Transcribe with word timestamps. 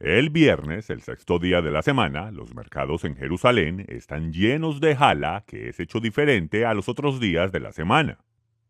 El 0.00 0.30
viernes, 0.30 0.90
el 0.90 1.02
sexto 1.02 1.40
día 1.40 1.60
de 1.60 1.72
la 1.72 1.82
semana, 1.82 2.30
los 2.30 2.54
mercados 2.54 3.04
en 3.04 3.16
Jerusalén 3.16 3.84
están 3.88 4.32
llenos 4.32 4.80
de 4.80 4.94
jala 4.94 5.42
que 5.44 5.70
es 5.70 5.80
hecho 5.80 5.98
diferente 5.98 6.64
a 6.64 6.72
los 6.72 6.88
otros 6.88 7.18
días 7.18 7.50
de 7.50 7.58
la 7.58 7.72
semana. 7.72 8.20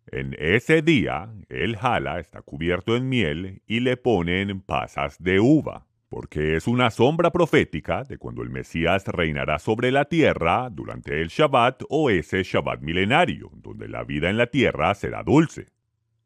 En 0.06 0.34
ese 0.38 0.80
día, 0.80 1.30
el 1.50 1.76
jala 1.76 2.18
está 2.18 2.40
cubierto 2.40 2.96
en 2.96 3.10
miel 3.10 3.60
y 3.66 3.80
le 3.80 3.98
ponen 3.98 4.62
pasas 4.62 5.22
de 5.22 5.38
uva, 5.38 5.86
porque 6.08 6.56
es 6.56 6.66
una 6.66 6.90
sombra 6.90 7.30
profética 7.30 8.04
de 8.04 8.16
cuando 8.16 8.42
el 8.42 8.48
Mesías 8.48 9.06
reinará 9.06 9.58
sobre 9.58 9.92
la 9.92 10.06
tierra 10.06 10.70
durante 10.70 11.20
el 11.20 11.28
Shabbat 11.28 11.82
o 11.90 12.08
ese 12.08 12.42
Shabbat 12.42 12.80
milenario, 12.80 13.50
donde 13.52 13.86
la 13.86 14.02
vida 14.02 14.30
en 14.30 14.38
la 14.38 14.46
tierra 14.46 14.94
será 14.94 15.22
dulce. 15.24 15.66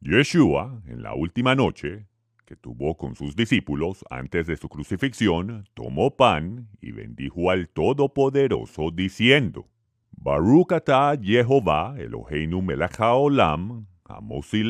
Yeshua, 0.01 0.81
en 0.87 1.03
la 1.03 1.15
última 1.15 1.57
noche, 1.57 2.07
que 2.53 2.57
tuvo 2.57 2.99
con 2.99 3.17
sus 3.17 3.35
discípulos 3.35 4.05
antes 4.11 4.47
de 4.47 4.59
su 4.59 4.69
crucifixión, 4.69 5.65
tomó 5.73 6.15
pan 6.19 6.69
y 6.83 6.93
bendijo 6.93 7.51
al 7.51 7.71
Todopoderoso 7.71 8.91
diciendo, 8.91 9.71
Baruch 10.11 10.73
atah 10.73 11.17
Jehová 11.17 11.95
Eloheinu 11.97 12.61
melech 12.61 13.01
haolam, 13.01 13.87
amosi 14.05 14.65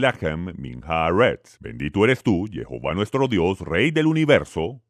min 0.56 0.80
haaretz. 0.84 1.58
Bendito 1.58 2.04
eres 2.04 2.22
tú, 2.22 2.46
Jehová 2.48 2.94
nuestro 2.94 3.26
Dios, 3.26 3.58
Rey 3.58 3.90
del 3.90 4.06
universo, 4.06 4.80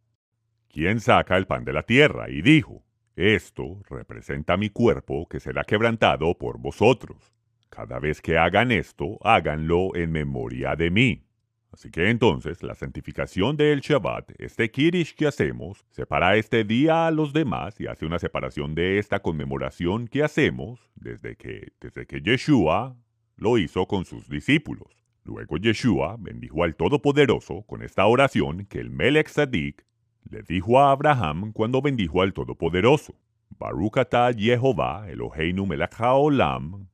quien 0.69 1.01
saca 1.01 1.39
el 1.39 1.47
pan 1.47 1.65
de 1.65 1.73
la 1.73 1.84
tierra, 1.84 2.29
y 2.29 2.43
dijo, 2.43 2.84
Esto 3.17 3.81
representa 3.89 4.59
mi 4.59 4.69
cuerpo 4.69 5.27
que 5.31 5.41
será 5.41 5.65
quebrantado 5.65 6.37
por 6.37 6.59
vosotros. 6.59 7.33
Cada 7.70 7.98
vez 7.98 8.20
que 8.20 8.37
hagan 8.37 8.70
esto, 8.70 9.17
háganlo 9.23 9.97
en 9.97 10.12
memoria 10.12 10.77
de 10.77 10.91
mí. 10.91 11.32
Así 11.73 11.91
que 11.91 12.11
entonces 12.11 12.62
la 12.62 12.75
santificación 12.75 13.57
del 13.57 13.81
Shabbat, 13.81 14.33
este 14.39 14.71
Kirish 14.71 15.15
que 15.15 15.27
hacemos, 15.27 15.87
separa 15.91 16.37
este 16.37 16.65
día 16.65 17.07
a 17.07 17.11
los 17.11 17.33
demás 17.33 17.81
y 17.81 17.87
hace 17.87 18.05
una 18.05 18.19
separación 18.19 18.75
de 18.75 18.98
esta 18.98 19.20
conmemoración 19.20 20.06
que 20.06 20.23
hacemos 20.23 20.91
desde 20.95 21.37
que, 21.37 21.73
desde 21.81 22.06
que 22.06 22.20
Yeshua 22.20 22.95
lo 23.37 23.56
hizo 23.56 23.87
con 23.87 24.05
sus 24.05 24.28
discípulos. 24.28 25.03
Luego 25.25 25.56
Yeshua 25.56 26.17
bendijo 26.19 26.62
al 26.62 26.77
Todopoderoso 26.77 27.62
con 27.62 27.83
esta 27.83 28.05
oración 28.05 28.67
que 28.67 28.78
el 28.78 28.91
Melech 28.91 29.28
Sadik 29.28 29.87
le 30.28 30.43
dijo 30.43 30.78
a 30.78 30.91
Abraham 30.91 31.53
cuando 31.53 31.81
bendijo 31.81 32.20
al 32.20 32.34
Todopoderoso. 32.34 33.15
Baruch 33.59 33.97
atah 33.97 34.33
Jehová 34.33 35.06
Eloheinu 35.09 35.67
melech 35.67 35.95
haolam, 35.98 36.89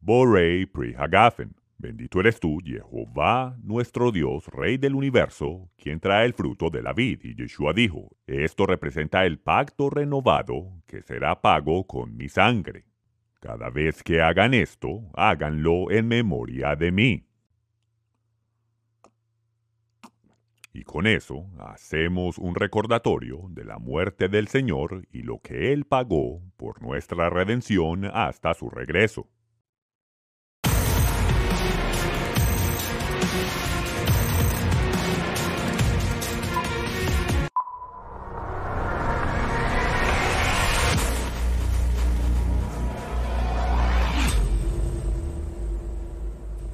borei 0.00 0.66
pri 0.66 0.94
hagafen. 0.94 1.54
Bendito 1.78 2.20
eres 2.20 2.40
tú, 2.40 2.58
Jehová, 2.64 3.56
nuestro 3.62 4.12
Dios, 4.12 4.46
Rey 4.48 4.78
del 4.78 4.94
universo, 4.94 5.70
quien 5.76 6.00
trae 6.00 6.24
el 6.24 6.32
fruto 6.32 6.70
de 6.70 6.82
la 6.82 6.92
vid. 6.92 7.20
Y 7.24 7.34
Yeshua 7.34 7.72
dijo, 7.72 8.16
esto 8.26 8.66
representa 8.66 9.26
el 9.26 9.38
pacto 9.38 9.90
renovado 9.90 10.82
que 10.86 11.02
será 11.02 11.40
pago 11.40 11.86
con 11.86 12.16
mi 12.16 12.28
sangre. 12.28 12.86
Cada 13.40 13.68
vez 13.70 14.02
que 14.02 14.22
hagan 14.22 14.54
esto, 14.54 15.10
háganlo 15.14 15.90
en 15.90 16.08
memoria 16.08 16.76
de 16.76 16.92
mí. 16.92 17.26
Y 20.72 20.82
con 20.82 21.06
eso 21.06 21.46
hacemos 21.58 22.38
un 22.38 22.54
recordatorio 22.54 23.42
de 23.50 23.64
la 23.64 23.78
muerte 23.78 24.28
del 24.28 24.48
Señor 24.48 25.06
y 25.12 25.22
lo 25.22 25.38
que 25.40 25.72
Él 25.72 25.84
pagó 25.84 26.40
por 26.56 26.82
nuestra 26.82 27.30
redención 27.30 28.06
hasta 28.06 28.54
su 28.54 28.70
regreso. 28.70 29.28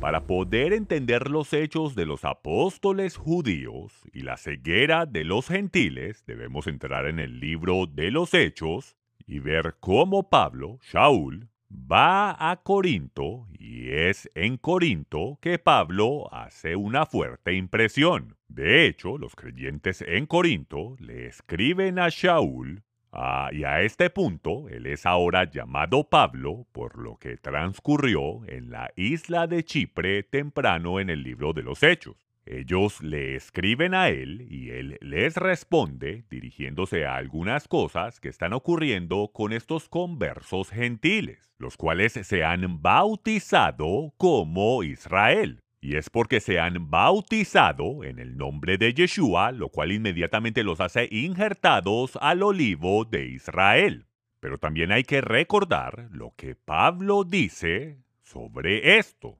Para 0.01 0.23
poder 0.27 0.73
entender 0.73 1.31
los 1.31 1.53
hechos 1.53 1.95
de 1.95 2.07
los 2.07 2.25
apóstoles 2.25 3.19
judíos 3.19 3.93
y 4.15 4.23
la 4.23 4.39
ceguera 4.39 5.05
de 5.05 5.25
los 5.25 5.49
gentiles, 5.49 6.25
debemos 6.27 6.67
entrar 6.67 7.07
en 7.07 7.19
el 7.19 7.39
libro 7.39 7.85
de 7.87 8.11
los 8.11 8.33
hechos 8.33 8.97
y 9.27 9.41
ver 9.41 9.77
cómo 9.79 10.31
Pablo, 10.31 10.79
Shaul, 10.91 11.51
va 11.71 12.51
a 12.51 12.63
Corinto 12.63 13.47
y 13.59 13.91
es 13.91 14.31
en 14.35 14.57
Corinto 14.57 15.39
que 15.43 15.59
Pablo 15.59 16.33
hace 16.33 16.77
una 16.77 17.05
fuerte 17.05 17.53
impresión. 17.53 18.39
De 18.49 18.87
hecho, 18.87 19.19
los 19.19 19.37
creyentes 19.37 20.01
en 20.01 20.25
Corinto 20.25 20.97
le 20.99 21.27
escriben 21.27 21.99
a 21.99 22.09
Shaul 22.09 22.85
Ah, 23.13 23.51
y 23.53 23.65
a 23.65 23.83
este 23.83 24.09
punto, 24.09 24.69
él 24.69 24.87
es 24.87 25.05
ahora 25.05 25.51
llamado 25.51 26.05
Pablo 26.05 26.67
por 26.71 26.99
lo 26.99 27.17
que 27.17 27.37
transcurrió 27.37 28.45
en 28.47 28.71
la 28.71 28.93
isla 28.95 29.49
de 29.49 29.65
Chipre 29.65 30.23
temprano 30.23 31.01
en 31.01 31.11
el 31.11 31.23
libro 31.23 31.53
de 31.53 31.63
los 31.63 31.83
Hechos. 31.83 32.17
Ellos 32.47 33.03
le 33.03 33.37
escriben 33.37 33.95
a 33.95 34.09
él 34.09 34.47
y 34.51 34.71
él 34.71 34.99
les 35.01 35.37
responde 35.37 36.25
dirigiéndose 36.31 37.05
a 37.05 37.17
algunas 37.17 37.69
cosas 37.69 38.19
que 38.19 38.29
están 38.29 38.53
ocurriendo 38.53 39.31
con 39.33 39.53
estos 39.53 39.89
conversos 39.89 40.71
gentiles, 40.71 41.53
los 41.59 41.77
cuales 41.77 42.13
se 42.13 42.45
han 42.45 42.81
bautizado 42.81 44.15
como 44.17 44.83
Israel. 44.83 45.61
Y 45.81 45.97
es 45.97 46.11
porque 46.11 46.41
se 46.41 46.61
han 46.61 46.91
bautizado 46.91 48.05
en 48.05 48.19
el 48.19 48.37
nombre 48.37 48.77
de 48.77 48.93
Yeshua, 48.93 49.51
lo 49.51 49.71
cual 49.71 49.93
inmediatamente 49.93 50.63
los 50.63 50.81
hace 50.81 51.09
injertados 51.11 52.19
al 52.21 52.43
olivo 52.43 53.07
de 53.07 53.27
Israel. 53.27 54.07
Pero 54.41 54.59
también 54.59 54.93
hay 54.93 55.05
que 55.05 55.23
recordar 55.23 56.09
lo 56.11 56.35
que 56.37 56.55
Pablo 56.55 57.25
dice 57.25 57.99
sobre 58.23 58.99
esto. 58.99 59.39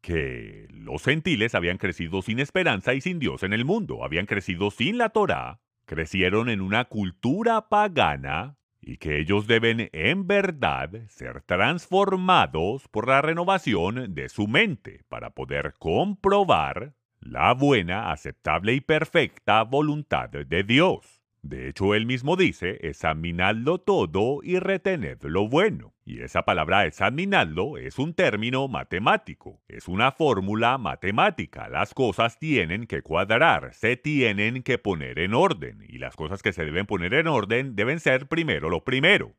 Que 0.00 0.66
los 0.70 1.04
gentiles 1.04 1.54
habían 1.54 1.78
crecido 1.78 2.22
sin 2.22 2.40
esperanza 2.40 2.94
y 2.94 3.00
sin 3.00 3.20
Dios 3.20 3.44
en 3.44 3.52
el 3.52 3.64
mundo, 3.64 4.04
habían 4.04 4.26
crecido 4.26 4.72
sin 4.72 4.98
la 4.98 5.10
Torá, 5.10 5.60
crecieron 5.84 6.48
en 6.48 6.60
una 6.60 6.86
cultura 6.86 7.68
pagana 7.68 8.56
y 8.82 8.98
que 8.98 9.20
ellos 9.20 9.46
deben 9.46 9.88
en 9.92 10.26
verdad 10.26 10.90
ser 11.08 11.40
transformados 11.42 12.88
por 12.88 13.08
la 13.08 13.22
renovación 13.22 14.14
de 14.14 14.28
su 14.28 14.48
mente 14.48 15.04
para 15.08 15.30
poder 15.30 15.74
comprobar 15.78 16.94
la 17.20 17.54
buena, 17.54 18.10
aceptable 18.10 18.74
y 18.74 18.80
perfecta 18.80 19.62
voluntad 19.62 20.28
de 20.28 20.64
Dios. 20.64 21.21
De 21.42 21.68
hecho, 21.68 21.94
él 21.96 22.06
mismo 22.06 22.36
dice, 22.36 22.78
examinadlo 22.82 23.78
todo 23.78 24.38
y 24.44 24.60
retened 24.60 25.18
lo 25.24 25.48
bueno. 25.48 25.92
Y 26.04 26.20
esa 26.20 26.44
palabra 26.44 26.86
examinadlo 26.86 27.78
es 27.78 27.98
un 27.98 28.14
término 28.14 28.68
matemático, 28.68 29.60
es 29.66 29.88
una 29.88 30.12
fórmula 30.12 30.78
matemática. 30.78 31.68
Las 31.68 31.94
cosas 31.94 32.38
tienen 32.38 32.86
que 32.86 33.02
cuadrar, 33.02 33.74
se 33.74 33.96
tienen 33.96 34.62
que 34.62 34.78
poner 34.78 35.18
en 35.18 35.34
orden. 35.34 35.84
Y 35.88 35.98
las 35.98 36.14
cosas 36.14 36.42
que 36.42 36.52
se 36.52 36.64
deben 36.64 36.86
poner 36.86 37.12
en 37.14 37.26
orden 37.26 37.74
deben 37.74 37.98
ser 37.98 38.28
primero 38.28 38.70
lo 38.70 38.84
primero. 38.84 39.34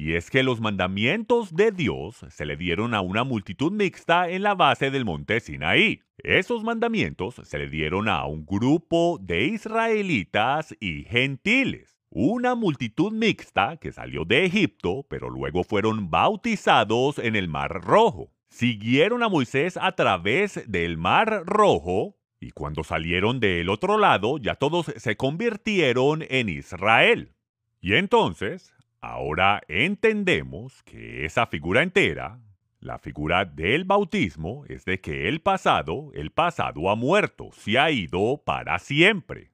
Y 0.00 0.14
es 0.14 0.30
que 0.30 0.44
los 0.44 0.60
mandamientos 0.60 1.56
de 1.56 1.72
Dios 1.72 2.24
se 2.30 2.46
le 2.46 2.56
dieron 2.56 2.94
a 2.94 3.00
una 3.00 3.24
multitud 3.24 3.72
mixta 3.72 4.30
en 4.30 4.44
la 4.44 4.54
base 4.54 4.92
del 4.92 5.04
monte 5.04 5.40
Sinaí. 5.40 6.02
Esos 6.18 6.62
mandamientos 6.62 7.40
se 7.42 7.58
le 7.58 7.68
dieron 7.68 8.08
a 8.08 8.24
un 8.24 8.46
grupo 8.46 9.18
de 9.20 9.46
israelitas 9.46 10.72
y 10.78 11.02
gentiles. 11.02 11.98
Una 12.10 12.54
multitud 12.54 13.12
mixta 13.12 13.76
que 13.78 13.90
salió 13.90 14.24
de 14.24 14.44
Egipto, 14.44 15.04
pero 15.10 15.30
luego 15.30 15.64
fueron 15.64 16.10
bautizados 16.10 17.18
en 17.18 17.34
el 17.34 17.48
Mar 17.48 17.82
Rojo. 17.82 18.30
Siguieron 18.50 19.24
a 19.24 19.28
Moisés 19.28 19.76
a 19.76 19.90
través 19.96 20.62
del 20.70 20.96
Mar 20.96 21.42
Rojo 21.44 22.16
y 22.38 22.52
cuando 22.52 22.84
salieron 22.84 23.40
del 23.40 23.68
otro 23.68 23.98
lado 23.98 24.38
ya 24.38 24.54
todos 24.54 24.92
se 24.96 25.16
convirtieron 25.16 26.24
en 26.28 26.50
Israel. 26.50 27.34
Y 27.80 27.94
entonces 27.94 28.72
Ahora 29.00 29.62
entendemos 29.68 30.82
que 30.82 31.24
esa 31.24 31.46
figura 31.46 31.82
entera, 31.82 32.40
la 32.80 32.98
figura 32.98 33.44
del 33.44 33.84
bautismo, 33.84 34.64
es 34.66 34.84
de 34.84 35.00
que 35.00 35.28
el 35.28 35.40
pasado, 35.40 36.10
el 36.14 36.32
pasado 36.32 36.90
ha 36.90 36.96
muerto, 36.96 37.50
se 37.52 37.78
ha 37.78 37.92
ido 37.92 38.42
para 38.44 38.78
siempre. 38.80 39.52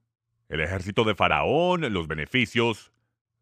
El 0.49 0.61
ejército 0.61 1.05
de 1.05 1.15
Faraón, 1.15 1.93
los 1.93 2.09
beneficios 2.09 2.91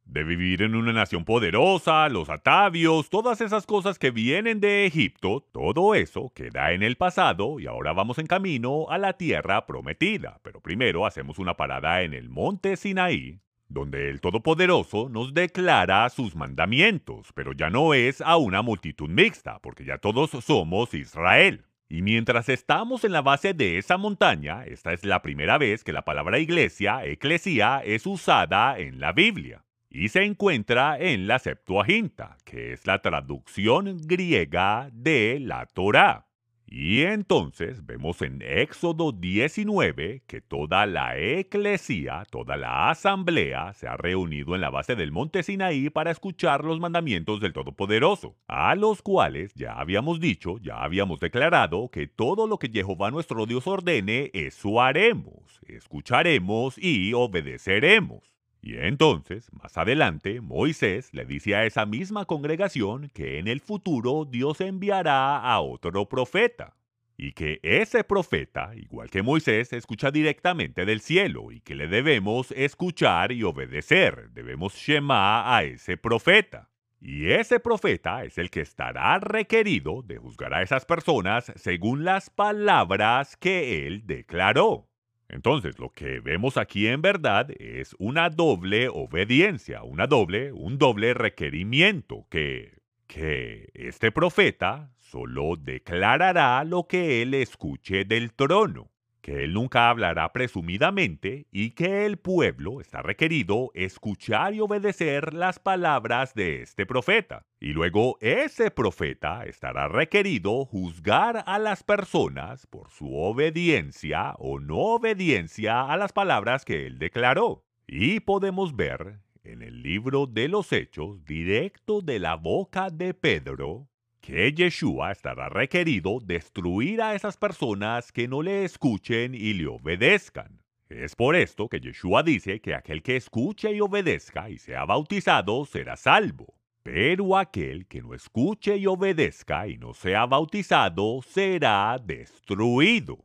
de 0.05 0.25
vivir 0.25 0.63
en 0.63 0.75
una 0.75 0.93
nación 0.93 1.25
poderosa, 1.25 2.09
los 2.09 2.29
atavios, 2.31 3.09
todas 3.09 3.41
esas 3.41 3.65
cosas 3.65 4.01
que 4.01 4.11
vienen 4.11 4.59
de 4.59 4.87
Egipto, 4.87 5.47
todo 5.53 5.95
eso 5.95 6.33
queda 6.35 6.73
en 6.73 6.83
el 6.83 6.97
pasado 6.97 7.61
y 7.61 7.67
ahora 7.67 7.93
vamos 7.93 8.19
en 8.19 8.27
camino 8.27 8.87
a 8.91 8.99
la 8.99 9.13
tierra 9.13 9.67
prometida. 9.67 10.41
Pero 10.43 10.61
primero 10.61 11.07
hacemos 11.07 11.39
una 11.39 11.57
parada 11.57 12.03
en 12.03 12.13
el 12.13 12.29
monte 12.29 12.77
Sinaí 12.77 13.41
donde 13.73 14.11
el 14.11 14.21
Todopoderoso 14.21 15.09
nos 15.09 15.35
declara 15.35 16.09
sus 16.11 16.37
mandamientos, 16.37 17.33
pero 17.35 17.53
ya 17.53 17.71
no 17.71 17.95
es 17.95 18.21
a 18.21 18.37
una 18.37 18.63
multitud 18.63 19.09
mixta, 19.09 19.59
porque 19.61 19.85
ya 19.85 19.99
todos 19.99 20.31
somos 20.31 20.95
Israel. 20.95 21.65
Y 21.89 22.01
mientras 22.01 22.49
estamos 22.49 23.05
en 23.05 23.13
la 23.13 23.21
base 23.21 23.53
de 23.53 23.77
esa 23.77 23.99
montaña, 23.99 24.65
esta 24.65 24.93
es 24.95 25.05
la 25.05 25.21
primera 25.21 25.59
vez 25.59 25.85
que 25.85 25.93
la 25.93 26.07
palabra 26.07 26.39
iglesia, 26.39 27.05
eclesía, 27.05 27.83
es 27.85 28.07
usada 28.07 28.79
en 28.79 28.99
la 28.99 29.13
Biblia. 29.13 29.65
Y 29.91 30.09
se 30.09 30.25
encuentra 30.25 30.99
en 30.99 31.27
la 31.27 31.39
Septuaginta, 31.39 32.39
que 32.47 32.73
es 32.73 32.87
la 32.87 33.03
traducción 33.03 33.99
griega 34.07 34.89
de 34.91 35.39
la 35.39 35.67
Torá. 35.67 36.32
Y 36.75 37.03
entonces 37.03 37.85
vemos 37.85 38.23
en 38.23 38.41
Éxodo 38.41 39.13
19 39.13 40.23
que 40.27 40.41
toda 40.41 40.87
la 40.87 41.19
eclesía, 41.19 42.25
toda 42.31 42.57
la 42.57 42.89
asamblea 42.89 43.75
se 43.75 43.87
ha 43.87 43.99
reunido 43.99 44.55
en 44.55 44.63
la 44.63 44.71
base 44.71 44.97
del 44.97 45.13
monte 45.13 45.43
Sinaí 45.43 45.91
para 45.91 46.11
escuchar 46.11 46.65
los 46.65 46.81
mandamientos 46.81 47.41
del 47.41 47.53
Todopoderoso, 47.53 48.37
a 48.49 48.75
los 48.75 49.03
cuales 49.03 49.53
ya 49.53 49.75
habíamos 49.75 50.19
dicho, 50.19 50.57
ya 50.63 50.83
habíamos 50.83 51.21
declarado 51.21 51.91
que 51.91 52.07
todo 52.07 52.47
lo 52.47 52.59
que 52.59 52.71
Jehová 52.71 53.11
nuestro 53.11 53.45
Dios 53.45 53.67
ordene, 53.67 54.31
eso 54.33 54.81
haremos, 54.81 55.61
escucharemos 55.69 56.79
y 56.79 57.13
obedeceremos. 57.13 58.32
Y 58.63 58.77
entonces, 58.77 59.51
más 59.53 59.77
adelante, 59.77 60.41
Moisés 60.41 61.13
le 61.13 61.25
dice 61.25 61.57
a 61.57 61.67
esa 61.67 61.85
misma 61.85 62.27
congregación 62.27 63.11
que 63.13 63.41
en 63.41 63.49
el 63.49 63.61
futuro 63.61 64.25
Dios 64.25 64.61
enviará 64.61 65.39
a 65.39 65.61
otro 65.61 66.09
profeta. 66.09 66.77
Y 67.17 67.33
que 67.33 67.59
ese 67.65 68.05
profeta, 68.05 68.73
igual 68.77 69.11
que 69.11 69.23
Moisés, 69.23 69.73
escucha 69.73 70.13
directamente 70.13 70.85
del 70.85 71.01
cielo 71.01 71.51
y 71.51 71.61
que 71.61 71.75
le 71.75 71.89
debemos 71.89 72.53
escuchar 72.53 73.33
y 73.33 73.43
obedecer. 73.43 74.31
Debemos 74.31 74.75
shema 74.75 75.57
a 75.57 75.65
ese 75.65 75.97
profeta. 75.97 76.71
Y 77.01 77.33
ese 77.33 77.59
profeta 77.59 78.25
es 78.25 78.39
el 78.39 78.49
que 78.49 78.61
estará 78.61 79.19
requerido 79.19 80.03
de 80.03 80.19
juzgar 80.19 80.55
a 80.55 80.63
esas 80.63 80.85
personas 80.85 81.53
según 81.57 82.05
las 82.05 82.31
palabras 82.31 83.37
que 83.37 83.89
él 83.89 84.07
declaró. 84.07 84.92
Entonces, 85.33 85.79
lo 85.79 85.91
que 85.91 86.21
vemos 86.21 86.59
aquí 86.59 86.87
en 86.87 87.01
verdad 87.01 87.49
es 87.59 87.97
una 87.99 88.29
doble 88.29 88.89
obediencia, 88.89 89.83
una 89.83 90.07
doble, 90.07 90.53
un 90.53 90.77
doble 90.79 91.15
requerimiento 91.15 92.27
que, 92.31 92.83
que 93.07 93.71
este 93.75 94.13
profeta 94.13 94.93
solo 94.99 95.57
declarará 95.57 96.63
lo 96.65 96.87
que 96.87 97.23
él 97.23 97.33
escuche 97.33 98.05
del 98.05 98.35
trono 98.35 98.92
que 99.23 99.45
él 99.45 99.55
nunca 99.55 99.89
hablará 99.89 100.33
presumidamente 100.33 101.47
y 101.53 101.71
que 101.71 102.05
el 102.05 102.19
pueblo 102.19 102.81
está 102.81 103.03
requerido 103.03 103.71
escuchar 103.73 104.53
y 104.53 104.61
obedecer 104.61 105.33
las 105.33 105.61
palabras 105.61 106.35
de 106.35 106.61
este 106.61 106.85
profeta. 106.85 107.47
Y 107.61 107.69
luego 107.69 108.19
ese 108.21 108.73
profeta 108.73 109.45
estará 109.45 109.87
requerido 109.87 110.65
juzgar 110.65 111.45
a 111.47 111.59
las 111.61 111.85
personas 111.85 112.67
por 112.67 112.91
su 112.91 113.15
obediencia 113.15 114.35
o 114.39 114.59
no 114.59 114.79
obediencia 114.79 115.83
a 115.83 115.97
las 115.97 116.13
palabras 116.13 116.65
que 116.65 116.87
él 116.87 116.99
declaró. 116.99 117.65
Y 117.87 118.21
podemos 118.21 118.75
ver 118.75 119.21
en 119.45 119.63
el 119.63 119.83
libro 119.83 120.27
de 120.27 120.49
los 120.49 120.73
Hechos, 120.73 121.25
directo 121.25 122.01
de 122.01 122.19
la 122.19 122.35
boca 122.35 122.91
de 122.91 123.15
Pedro, 123.15 123.89
que 124.23 124.53
Yeshua 124.53 125.11
estará 125.11 125.49
requerido 125.49 126.21
destruir 126.25 127.03
a 127.03 127.17
esas 127.17 127.37
personas 127.37 128.13
que 128.13 128.29
no 128.29 128.41
le 128.41 128.65
escuchen 128.65 129.35
y 129.35 129.53
le 129.53 129.67
obedezcan. 129.67 130.63
Es 130.89 131.17
por 131.17 131.35
esto 131.35 131.69
que 131.69 131.81
Yeshua 131.81 132.23
dice 132.23 132.61
que 132.61 132.75
aquel 132.75 133.03
que 133.03 133.17
escuche 133.17 133.73
y 133.73 133.81
obedezca 133.81 134.49
y 134.49 134.59
sea 134.59 134.85
bautizado 134.85 135.67
será 135.67 135.97
salvo. 135.97 136.55
Pero 136.85 137.37
aquel 137.37 137.87
que 137.87 138.01
no 138.01 138.15
escuche 138.15 138.77
y 138.77 138.87
obedezca 138.87 139.67
y 139.67 139.77
no 139.77 139.93
sea 139.93 140.27
bautizado 140.27 141.21
será 141.23 141.99
destruido. 142.03 143.25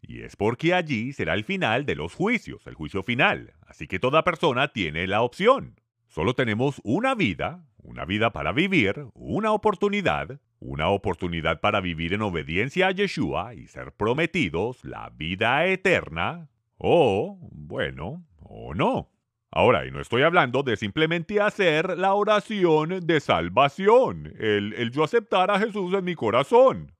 Y 0.00 0.22
es 0.22 0.36
porque 0.36 0.72
allí 0.72 1.12
será 1.12 1.34
el 1.34 1.42
final 1.42 1.84
de 1.84 1.96
los 1.96 2.14
juicios, 2.14 2.64
el 2.68 2.74
juicio 2.74 3.02
final. 3.02 3.54
Así 3.66 3.88
que 3.88 3.98
toda 3.98 4.22
persona 4.22 4.68
tiene 4.68 5.08
la 5.08 5.22
opción. 5.22 5.80
Solo 6.06 6.34
tenemos 6.34 6.80
una 6.84 7.16
vida, 7.16 7.67
una 7.82 8.04
vida 8.04 8.30
para 8.30 8.52
vivir, 8.52 9.06
una 9.14 9.52
oportunidad, 9.52 10.40
una 10.60 10.88
oportunidad 10.88 11.60
para 11.60 11.80
vivir 11.80 12.14
en 12.14 12.22
obediencia 12.22 12.88
a 12.88 12.90
Yeshua 12.92 13.54
y 13.54 13.66
ser 13.68 13.92
prometidos 13.92 14.84
la 14.84 15.10
vida 15.10 15.66
eterna, 15.66 16.48
o, 16.76 17.38
bueno, 17.52 18.24
o 18.42 18.74
no. 18.74 19.10
Ahora, 19.50 19.86
y 19.86 19.90
no 19.90 20.00
estoy 20.00 20.22
hablando 20.22 20.62
de 20.62 20.76
simplemente 20.76 21.40
hacer 21.40 21.96
la 21.96 22.14
oración 22.14 23.00
de 23.06 23.20
salvación, 23.20 24.34
el, 24.38 24.74
el 24.74 24.90
yo 24.90 25.04
aceptar 25.04 25.50
a 25.50 25.58
Jesús 25.58 25.94
en 25.94 26.04
mi 26.04 26.14
corazón. 26.14 26.92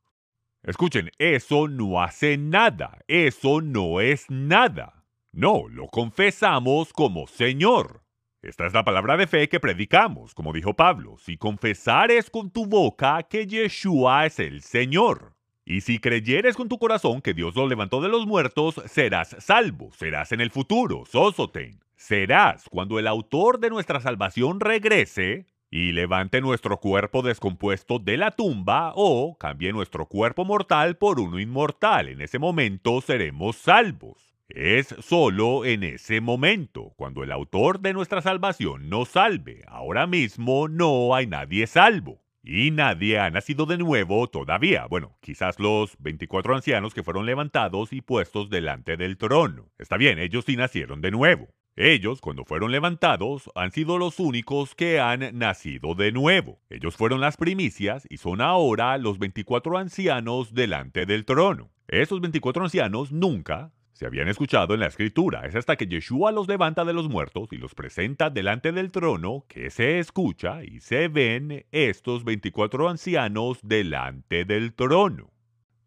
Escuchen, 0.63 1.11
eso 1.19 1.69
no 1.69 2.03
hace 2.03 2.39
nada, 2.39 2.99
eso 3.07 3.61
no 3.61 4.01
es 4.01 4.31
nada. 4.31 5.05
No, 5.33 5.69
lo 5.69 5.89
confesamos 5.89 6.93
como 6.93 7.27
Señor. 7.27 8.03
Esta 8.41 8.67
es 8.67 8.73
la 8.73 8.85
palabra 8.85 9.17
de 9.17 9.27
fe 9.27 9.49
que 9.49 9.59
predicamos, 9.59 10.33
como 10.33 10.53
dijo 10.53 10.75
Pablo, 10.75 11.17
si 11.19 11.37
confesares 11.37 12.31
con 12.31 12.53
tu 12.53 12.67
boca 12.67 13.25
que 13.25 13.49
Yeshua 13.49 14.27
es 14.27 14.39
el 14.39 14.63
Señor. 14.63 15.35
Y 15.65 15.81
si 15.81 15.99
creyeres 15.99 16.55
con 16.55 16.69
tu 16.69 16.79
corazón 16.79 17.21
que 17.21 17.35
Dios 17.35 17.57
lo 17.57 17.67
levantó 17.67 18.01
de 18.01 18.09
los 18.09 18.27
muertos, 18.27 18.81
serás 18.87 19.35
salvo, 19.41 19.91
serás 19.93 20.31
en 20.31 20.41
el 20.41 20.51
futuro, 20.51 21.05
sosoten. 21.05 21.81
Serás 21.97 22.69
cuando 22.71 23.01
el 23.01 23.09
autor 23.09 23.59
de 23.59 23.71
nuestra 23.71 23.99
salvación 24.01 24.61
regrese 24.61 25.47
y 25.69 25.91
levante 25.91 26.41
nuestro 26.41 26.79
cuerpo 26.79 27.23
descompuesto 27.23 27.99
de 27.99 28.19
la 28.19 28.31
tumba 28.31 28.93
o 28.95 29.37
cambie 29.37 29.73
nuestro 29.73 30.07
cuerpo 30.07 30.45
mortal 30.45 30.97
por 30.97 31.19
uno 31.19 31.41
inmortal. 31.41 32.09
En 32.09 32.21
ese 32.21 32.39
momento 32.39 33.01
seremos 33.01 33.57
salvos. 33.57 34.28
Es 34.49 34.95
solo 35.01 35.67
en 35.67 35.85
ese 35.85 36.23
momento, 36.23 36.95
cuando 36.97 37.23
el 37.23 37.33
autor 37.33 37.81
de 37.81 37.93
nuestra 37.93 38.23
salvación 38.23 38.89
nos 38.89 39.11
salve. 39.11 39.63
Ahora 39.69 40.07
mismo 40.07 40.69
no 40.69 41.15
hay 41.15 41.27
nadie 41.27 41.67
salvo. 41.67 42.25
Y 42.43 42.71
nadie 42.71 43.19
ha 43.19 43.29
nacido 43.29 43.67
de 43.67 43.77
nuevo 43.77 44.27
todavía. 44.29 44.87
Bueno, 44.87 45.19
quizás 45.21 45.61
los 45.61 45.97
24 45.99 46.57
ancianos 46.57 46.95
que 46.95 47.03
fueron 47.03 47.27
levantados 47.27 47.93
y 47.93 48.01
puestos 48.01 48.49
delante 48.49 48.97
del 48.97 49.19
trono. 49.19 49.71
Está 49.77 49.99
bien, 49.99 50.19
ellos 50.19 50.47
sí 50.47 50.57
nacieron 50.57 51.03
de 51.03 51.11
nuevo. 51.11 51.49
Ellos, 51.77 52.23
cuando 52.23 52.47
fueron 52.47 52.73
levantados, 52.73 53.51
han 53.55 53.71
sido 53.71 53.99
los 53.99 54.19
únicos 54.19 54.75
que 54.75 54.99
han 54.99 55.39
nacido 55.39 55.95
de 55.95 56.11
nuevo. 56.11 56.59
Ellos 56.71 56.97
fueron 56.97 57.21
las 57.21 57.37
primicias 57.37 58.07
y 58.09 58.17
son 58.17 58.41
ahora 58.41 58.97
los 58.97 59.19
24 59.19 59.77
ancianos 59.77 60.55
delante 60.55 61.05
del 61.05 61.27
trono. 61.27 61.71
Esos 61.87 62.21
24 62.21 62.65
ancianos 62.65 63.13
nunca 63.13 63.73
se 63.99 64.07
habían 64.07 64.29
escuchado 64.29 64.75
en 64.75 64.81
la 64.81 64.87
escritura. 64.87 65.45
Es 65.45 65.57
hasta 65.57 65.75
que 65.75 65.89
Yeshua 65.89 66.31
los 66.31 66.47
levanta 66.47 66.85
de 66.85 66.93
los 66.93 67.09
muertos 67.09 67.49
y 67.51 67.57
los 67.57 67.75
presenta 67.75 68.31
delante 68.31 68.71
del 68.71 68.93
trono 68.93 69.45
que 69.49 69.71
se 69.71 69.99
escucha 69.99 70.63
y 70.63 70.79
se 70.79 71.09
ven 71.09 71.67
estos 71.73 72.23
24 72.23 72.89
ancianos 72.89 73.59
delante 73.65 74.45
del 74.45 74.73
trono. 74.75 75.33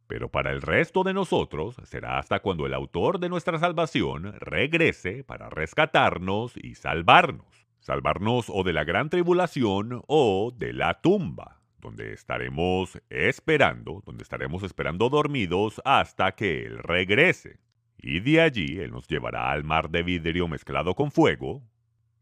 Pero 0.08 0.28
para 0.28 0.52
el 0.52 0.62
resto 0.62 1.04
de 1.04 1.14
nosotros 1.14 1.78
será 1.86 2.20
hasta 2.20 2.42
cuando 2.42 2.66
el 2.66 2.74
autor 2.74 3.18
de 3.18 3.30
nuestra 3.30 3.58
salvación 3.60 4.34
regrese 4.42 5.24
para 5.24 5.50
rescatarnos 5.50 6.58
y 6.58 6.76
salvarnos. 6.76 7.66
Salvarnos 7.80 8.48
o 8.50 8.64
de 8.64 8.74
la 8.74 8.84
gran 8.84 9.10
tribulación 9.10 10.04
o 10.08 10.52
de 10.54 10.74
la 10.74 11.00
tumba, 11.00 11.62
donde 11.80 12.12
estaremos 12.12 13.02
esperando, 13.10 14.04
donde 14.06 14.24
estaremos 14.24 14.64
esperando 14.64 15.10
dormidos 15.10 15.82
hasta 15.86 16.34
que 16.34 16.66
Él 16.66 16.78
regrese 16.80 17.71
y 18.02 18.20
de 18.20 18.42
allí 18.42 18.80
Él 18.80 18.92
nos 18.92 19.08
llevará 19.08 19.52
al 19.52 19.64
mar 19.64 19.90
de 19.90 20.04
vidrio 20.04 20.48
mezclado 20.48 20.96
con 20.96 21.12
fuego, 21.12 21.62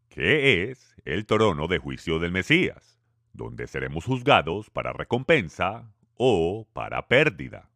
que 0.10 0.70
es 0.70 0.96
el 1.06 1.26
trono 1.26 1.68
de 1.68 1.78
juicio 1.78 2.20
del 2.20 2.32
Mesías, 2.32 3.00
donde 3.34 3.68
seremos 3.68 4.06
juzgados 4.06 4.70
para 4.70 4.92
recompensa 4.92 5.94
o 6.16 6.68
para 6.74 7.08
pérdida. 7.08 7.70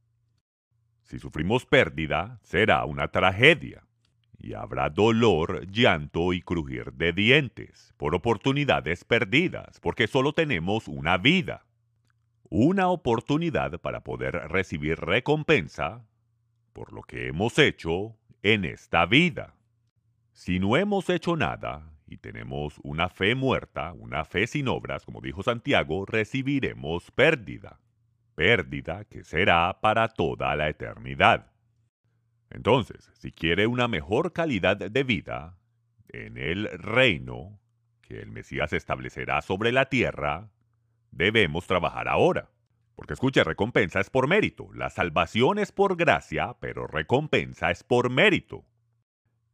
Si 1.03 1.19
sufrimos 1.19 1.65
pérdida, 1.65 2.39
será 2.43 2.83
una 2.85 3.09
tragedia, 3.09 3.83
y 4.37 4.55
habrá 4.55 4.89
dolor, 4.89 5.65
llanto 5.71 6.33
y 6.33 6.41
crujir 6.41 6.91
de 6.93 7.13
dientes 7.13 7.93
por 7.95 8.13
oportunidades 8.13 9.05
perdidas, 9.05 9.79
porque 9.79 10.07
solo 10.07 10.33
tenemos 10.33 10.89
una 10.89 11.17
vida. 11.17 11.65
Una 12.49 12.89
oportunidad 12.89 13.79
para 13.79 14.01
poder 14.01 14.33
recibir 14.49 14.99
recompensa 14.99 16.05
por 16.73 16.91
lo 16.91 17.03
que 17.03 17.27
hemos 17.27 17.57
hecho 17.59 18.17
en 18.41 18.65
esta 18.65 19.05
vida. 19.05 19.55
Si 20.33 20.59
no 20.59 20.75
hemos 20.75 21.09
hecho 21.09 21.35
nada 21.37 21.93
y 22.07 22.17
tenemos 22.17 22.79
una 22.83 23.09
fe 23.09 23.35
muerta, 23.35 23.93
una 23.93 24.25
fe 24.25 24.47
sin 24.47 24.67
obras, 24.67 25.05
como 25.05 25.21
dijo 25.21 25.43
Santiago, 25.43 26.05
recibiremos 26.05 27.11
pérdida. 27.11 27.79
Pérdida 28.35 29.05
que 29.05 29.23
será 29.23 29.79
para 29.79 30.07
toda 30.09 30.55
la 30.55 30.67
eternidad. 30.67 31.51
Entonces, 32.49 33.09
si 33.13 33.31
quiere 33.31 33.67
una 33.67 33.87
mejor 33.87 34.33
calidad 34.33 34.77
de 34.77 35.03
vida 35.03 35.57
en 36.09 36.37
el 36.37 36.67
reino 36.79 37.59
que 38.01 38.19
el 38.19 38.31
Mesías 38.31 38.73
establecerá 38.73 39.41
sobre 39.41 39.71
la 39.71 39.85
tierra, 39.85 40.49
debemos 41.11 41.67
trabajar 41.67 42.07
ahora. 42.07 42.49
Porque 42.95 43.13
escuche, 43.13 43.43
recompensa 43.43 43.99
es 43.99 44.09
por 44.09 44.27
mérito. 44.27 44.69
La 44.73 44.89
salvación 44.89 45.59
es 45.59 45.71
por 45.71 45.95
gracia, 45.95 46.55
pero 46.59 46.87
recompensa 46.87 47.71
es 47.71 47.83
por 47.83 48.09
mérito. 48.09 48.65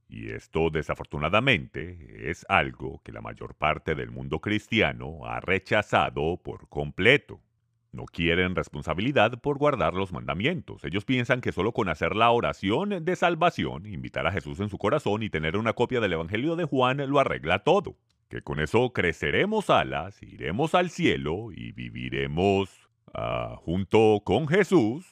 Y 0.09 0.31
esto 0.31 0.71
desafortunadamente 0.71 2.29
es 2.31 2.45
algo 2.49 2.99
que 3.03 3.11
la 3.11 3.21
mayor 3.21 3.53
parte 3.53 3.93
del 3.93 4.09
mundo 4.09 4.39
cristiano 4.39 5.25
ha 5.25 5.39
rechazado 5.39 6.37
por 6.37 6.67
completo. 6.67 7.39
No 7.91 8.05
quieren 8.05 8.55
responsabilidad 8.55 9.39
por 9.39 9.57
guardar 9.57 9.93
los 9.93 10.11
mandamientos. 10.11 10.83
Ellos 10.83 11.05
piensan 11.05 11.41
que 11.41 11.51
solo 11.51 11.73
con 11.73 11.89
hacer 11.89 12.15
la 12.15 12.31
oración 12.31 13.03
de 13.05 13.15
salvación, 13.15 13.85
invitar 13.85 14.27
a 14.27 14.31
Jesús 14.31 14.59
en 14.59 14.69
su 14.69 14.77
corazón 14.77 15.23
y 15.23 15.29
tener 15.29 15.57
una 15.57 15.73
copia 15.73 15.99
del 15.99 16.13
Evangelio 16.13 16.55
de 16.55 16.65
Juan 16.65 16.97
lo 17.09 17.19
arregla 17.19 17.59
todo. 17.59 17.95
Que 18.29 18.41
con 18.41 18.59
eso 18.59 18.93
creceremos 18.93 19.69
alas, 19.69 20.21
iremos 20.21 20.75
al 20.75 20.89
cielo 20.89 21.51
y 21.51 21.71
viviremos 21.71 22.88
ah, 23.13 23.55
junto 23.57 24.21
con 24.23 24.47
Jesús 24.47 25.05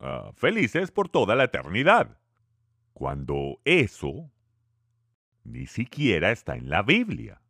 ah, 0.00 0.32
felices 0.34 0.90
por 0.90 1.08
toda 1.08 1.34
la 1.34 1.44
eternidad. 1.44 2.18
Cuando 2.92 3.60
eso 3.64 4.30
ni 5.44 5.66
siquiera 5.66 6.32
está 6.32 6.56
en 6.56 6.68
la 6.68 6.82
Biblia. 6.82 7.40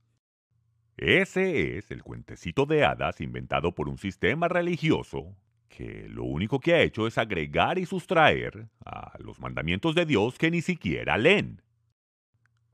Ese 0.97 1.76
es 1.76 1.90
el 1.90 2.02
cuentecito 2.02 2.66
de 2.66 2.85
hadas 2.85 3.21
inventado 3.21 3.75
por 3.75 3.88
un 3.88 3.99
sistema 3.99 4.49
religioso 4.49 5.37
que 5.68 6.09
lo 6.09 6.25
único 6.25 6.59
que 6.59 6.75
ha 6.75 6.80
hecho 6.80 7.06
es 7.06 7.18
agregar 7.18 7.78
y 7.78 7.85
sustraer 7.85 8.68
a 8.85 9.12
los 9.18 9.40
mandamientos 9.40 9.95
de 9.95 10.06
Dios 10.06 10.38
que 10.38 10.50
ni 10.50 10.62
siquiera 10.62 11.18
leen. 11.18 11.61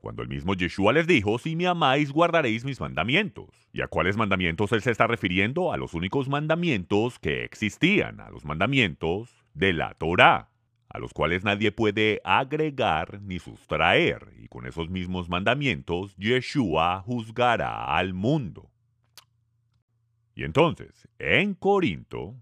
Cuando 0.03 0.21
el 0.21 0.27
mismo 0.27 0.53
Yeshua 0.53 0.91
les 0.91 1.07
dijo, 1.07 1.39
si 1.39 1.55
me 1.55 1.65
amáis, 1.65 2.11
guardaréis 2.11 2.65
mis 2.65 2.81
mandamientos. 2.81 3.47
¿Y 3.71 3.79
a 3.79 3.87
cuáles 3.87 4.17
mandamientos 4.17 4.73
él 4.73 4.81
se 4.81 4.91
está 4.91 5.07
refiriendo? 5.07 5.71
A 5.71 5.77
los 5.77 5.93
únicos 5.93 6.27
mandamientos 6.27 7.19
que 7.19 7.45
existían, 7.45 8.19
a 8.19 8.29
los 8.29 8.43
mandamientos 8.43 9.29
de 9.53 9.71
la 9.71 9.93
Torah 9.93 10.49
a 10.89 10.99
los 10.99 11.13
cuales 11.13 11.45
nadie 11.45 11.71
puede 11.71 12.19
agregar 12.23 13.21
ni 13.21 13.39
sustraer, 13.39 14.33
y 14.37 14.47
con 14.49 14.67
esos 14.67 14.89
mismos 14.89 15.29
mandamientos 15.29 16.15
Yeshua 16.17 17.01
juzgará 17.01 17.85
al 17.95 18.13
mundo. 18.13 18.69
Y 20.35 20.43
entonces, 20.43 21.07
en 21.17 21.53
Corinto, 21.55 22.35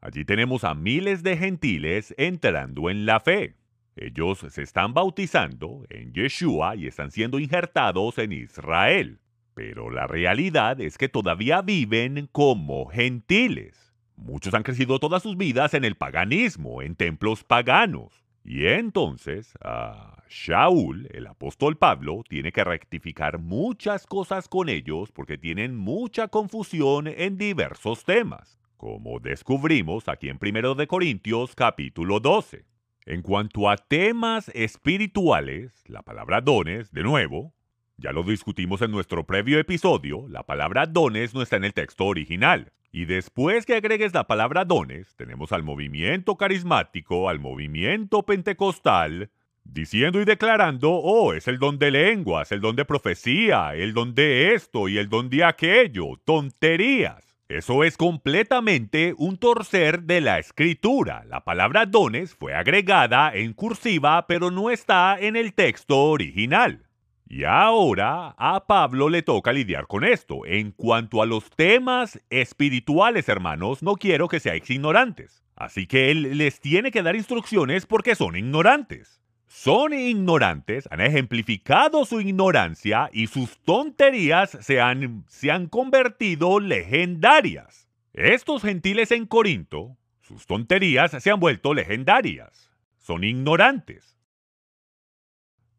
allí 0.00 0.24
tenemos 0.24 0.64
a 0.64 0.74
miles 0.74 1.22
de 1.22 1.36
gentiles 1.36 2.14
entrando 2.16 2.88
en 2.88 3.04
la 3.04 3.20
fe. 3.20 3.59
Ellos 3.96 4.44
se 4.48 4.62
están 4.62 4.94
bautizando 4.94 5.84
en 5.90 6.12
Yeshua 6.12 6.76
y 6.76 6.86
están 6.86 7.10
siendo 7.10 7.38
injertados 7.38 8.18
en 8.18 8.32
Israel. 8.32 9.18
Pero 9.54 9.90
la 9.90 10.06
realidad 10.06 10.80
es 10.80 10.96
que 10.96 11.08
todavía 11.08 11.60
viven 11.60 12.28
como 12.32 12.86
gentiles. 12.86 13.92
Muchos 14.16 14.54
han 14.54 14.62
crecido 14.62 14.98
todas 14.98 15.22
sus 15.22 15.36
vidas 15.36 15.74
en 15.74 15.84
el 15.84 15.96
paganismo, 15.96 16.82
en 16.82 16.94
templos 16.94 17.42
paganos. 17.42 18.24
Y 18.44 18.66
entonces, 18.66 19.52
a 19.60 20.22
Shaul, 20.28 21.08
el 21.12 21.26
apóstol 21.26 21.76
Pablo, 21.76 22.22
tiene 22.28 22.52
que 22.52 22.64
rectificar 22.64 23.38
muchas 23.38 24.06
cosas 24.06 24.48
con 24.48 24.68
ellos 24.68 25.12
porque 25.12 25.36
tienen 25.36 25.76
mucha 25.76 26.28
confusión 26.28 27.06
en 27.06 27.36
diversos 27.36 28.04
temas, 28.04 28.58
como 28.76 29.20
descubrimos 29.20 30.08
aquí 30.08 30.28
en 30.28 30.38
1 30.40 30.74
de 30.74 30.86
Corintios 30.86 31.54
capítulo 31.54 32.20
12. 32.20 32.69
En 33.10 33.22
cuanto 33.22 33.68
a 33.68 33.76
temas 33.76 34.52
espirituales, 34.54 35.82
la 35.88 36.02
palabra 36.02 36.40
dones, 36.40 36.92
de 36.92 37.02
nuevo, 37.02 37.52
ya 37.96 38.12
lo 38.12 38.22
discutimos 38.22 38.82
en 38.82 38.92
nuestro 38.92 39.26
previo 39.26 39.58
episodio, 39.58 40.28
la 40.28 40.44
palabra 40.44 40.86
dones 40.86 41.34
no 41.34 41.42
está 41.42 41.56
en 41.56 41.64
el 41.64 41.74
texto 41.74 42.04
original. 42.04 42.70
Y 42.92 43.06
después 43.06 43.66
que 43.66 43.74
agregues 43.74 44.14
la 44.14 44.28
palabra 44.28 44.64
dones, 44.64 45.16
tenemos 45.16 45.50
al 45.50 45.64
movimiento 45.64 46.36
carismático, 46.36 47.28
al 47.28 47.40
movimiento 47.40 48.22
pentecostal, 48.22 49.30
diciendo 49.64 50.20
y 50.20 50.24
declarando, 50.24 50.92
oh, 50.92 51.32
es 51.32 51.48
el 51.48 51.58
don 51.58 51.80
de 51.80 51.90
lenguas, 51.90 52.52
el 52.52 52.60
don 52.60 52.76
de 52.76 52.84
profecía, 52.84 53.74
el 53.74 53.92
don 53.92 54.14
de 54.14 54.54
esto 54.54 54.86
y 54.86 54.98
el 54.98 55.08
don 55.08 55.30
de 55.30 55.42
aquello, 55.42 56.16
tonterías. 56.24 57.29
Eso 57.50 57.82
es 57.82 57.96
completamente 57.96 59.12
un 59.18 59.36
torcer 59.36 60.04
de 60.04 60.20
la 60.20 60.38
escritura. 60.38 61.24
La 61.26 61.42
palabra 61.42 61.84
dones 61.84 62.32
fue 62.32 62.54
agregada 62.54 63.34
en 63.34 63.54
cursiva, 63.54 64.28
pero 64.28 64.52
no 64.52 64.70
está 64.70 65.18
en 65.18 65.34
el 65.34 65.52
texto 65.52 65.98
original. 65.98 66.86
Y 67.26 67.42
ahora 67.42 68.36
a 68.38 68.68
Pablo 68.68 69.08
le 69.08 69.22
toca 69.22 69.52
lidiar 69.52 69.88
con 69.88 70.04
esto. 70.04 70.46
En 70.46 70.70
cuanto 70.70 71.22
a 71.22 71.26
los 71.26 71.50
temas 71.50 72.20
espirituales, 72.30 73.28
hermanos, 73.28 73.82
no 73.82 73.96
quiero 73.96 74.28
que 74.28 74.38
seáis 74.38 74.70
ignorantes. 74.70 75.42
Así 75.56 75.88
que 75.88 76.12
él 76.12 76.38
les 76.38 76.60
tiene 76.60 76.92
que 76.92 77.02
dar 77.02 77.16
instrucciones 77.16 77.84
porque 77.84 78.14
son 78.14 78.36
ignorantes. 78.36 79.20
Son 79.50 79.92
ignorantes, 79.92 80.88
han 80.92 81.00
ejemplificado 81.00 82.04
su 82.04 82.20
ignorancia 82.20 83.10
y 83.12 83.26
sus 83.26 83.58
tonterías 83.58 84.56
se 84.60 84.80
han, 84.80 85.24
se 85.26 85.50
han 85.50 85.66
convertido 85.66 86.60
legendarias. 86.60 87.88
Estos 88.12 88.62
gentiles 88.62 89.10
en 89.10 89.26
Corinto, 89.26 89.96
sus 90.20 90.46
tonterías 90.46 91.10
se 91.10 91.30
han 91.32 91.40
vuelto 91.40 91.74
legendarias. 91.74 92.70
Son 92.96 93.24
ignorantes. 93.24 94.16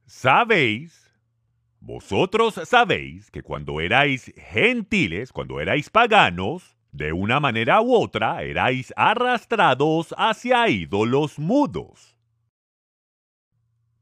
Sabéis 0.05 1.09
vosotros 1.79 2.59
sabéis 2.65 3.31
que 3.31 3.41
cuando 3.41 3.79
erais 3.79 4.33
gentiles, 4.35 5.31
cuando 5.31 5.61
erais 5.61 5.89
paganos, 5.89 6.75
de 6.91 7.13
una 7.13 7.39
manera 7.39 7.81
u 7.81 7.95
otra 7.95 8.43
erais 8.43 8.93
arrastrados 8.97 10.13
hacia 10.17 10.67
ídolos 10.67 11.39
mudos. 11.39 12.10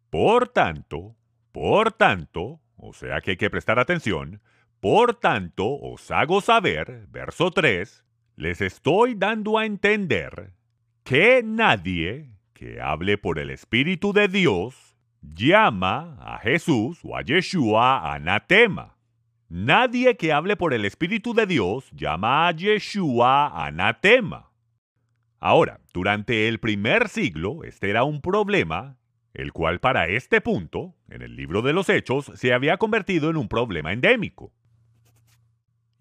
Por 0.09 0.49
tanto, 0.49 1.15
por 1.51 1.91
tanto, 1.91 2.61
o 2.77 2.93
sea 2.93 3.21
que 3.21 3.31
hay 3.31 3.37
que 3.37 3.49
prestar 3.49 3.79
atención, 3.79 4.41
por 4.79 5.15
tanto 5.15 5.67
os 5.67 6.09
hago 6.09 6.41
saber, 6.41 7.05
verso 7.09 7.51
3, 7.51 8.05
les 8.35 8.61
estoy 8.61 9.15
dando 9.15 9.57
a 9.57 9.65
entender 9.65 10.53
que 11.03 11.43
nadie 11.43 12.31
que 12.53 12.81
hable 12.81 13.17
por 13.17 13.39
el 13.39 13.49
Espíritu 13.49 14.13
de 14.13 14.27
Dios 14.27 14.95
llama 15.21 16.17
a 16.21 16.39
Jesús 16.39 16.99
o 17.03 17.17
a 17.17 17.21
Yeshua 17.21 18.13
anatema. 18.13 18.95
Nadie 19.49 20.15
que 20.15 20.31
hable 20.31 20.55
por 20.55 20.73
el 20.73 20.85
Espíritu 20.85 21.33
de 21.33 21.45
Dios 21.45 21.89
llama 21.91 22.47
a 22.47 22.51
Yeshua 22.51 23.65
anatema. 23.65 24.51
Ahora, 25.39 25.79
durante 25.93 26.47
el 26.47 26.59
primer 26.59 27.09
siglo, 27.09 27.63
este 27.63 27.89
era 27.89 28.03
un 28.03 28.21
problema, 28.21 28.98
el 29.33 29.53
cual 29.53 29.79
para 29.79 30.07
este 30.07 30.41
punto, 30.41 30.95
en 31.09 31.21
el 31.21 31.35
libro 31.35 31.61
de 31.61 31.73
los 31.73 31.89
Hechos, 31.89 32.31
se 32.35 32.53
había 32.53 32.77
convertido 32.77 33.29
en 33.29 33.37
un 33.37 33.47
problema 33.47 33.93
endémico. 33.93 34.51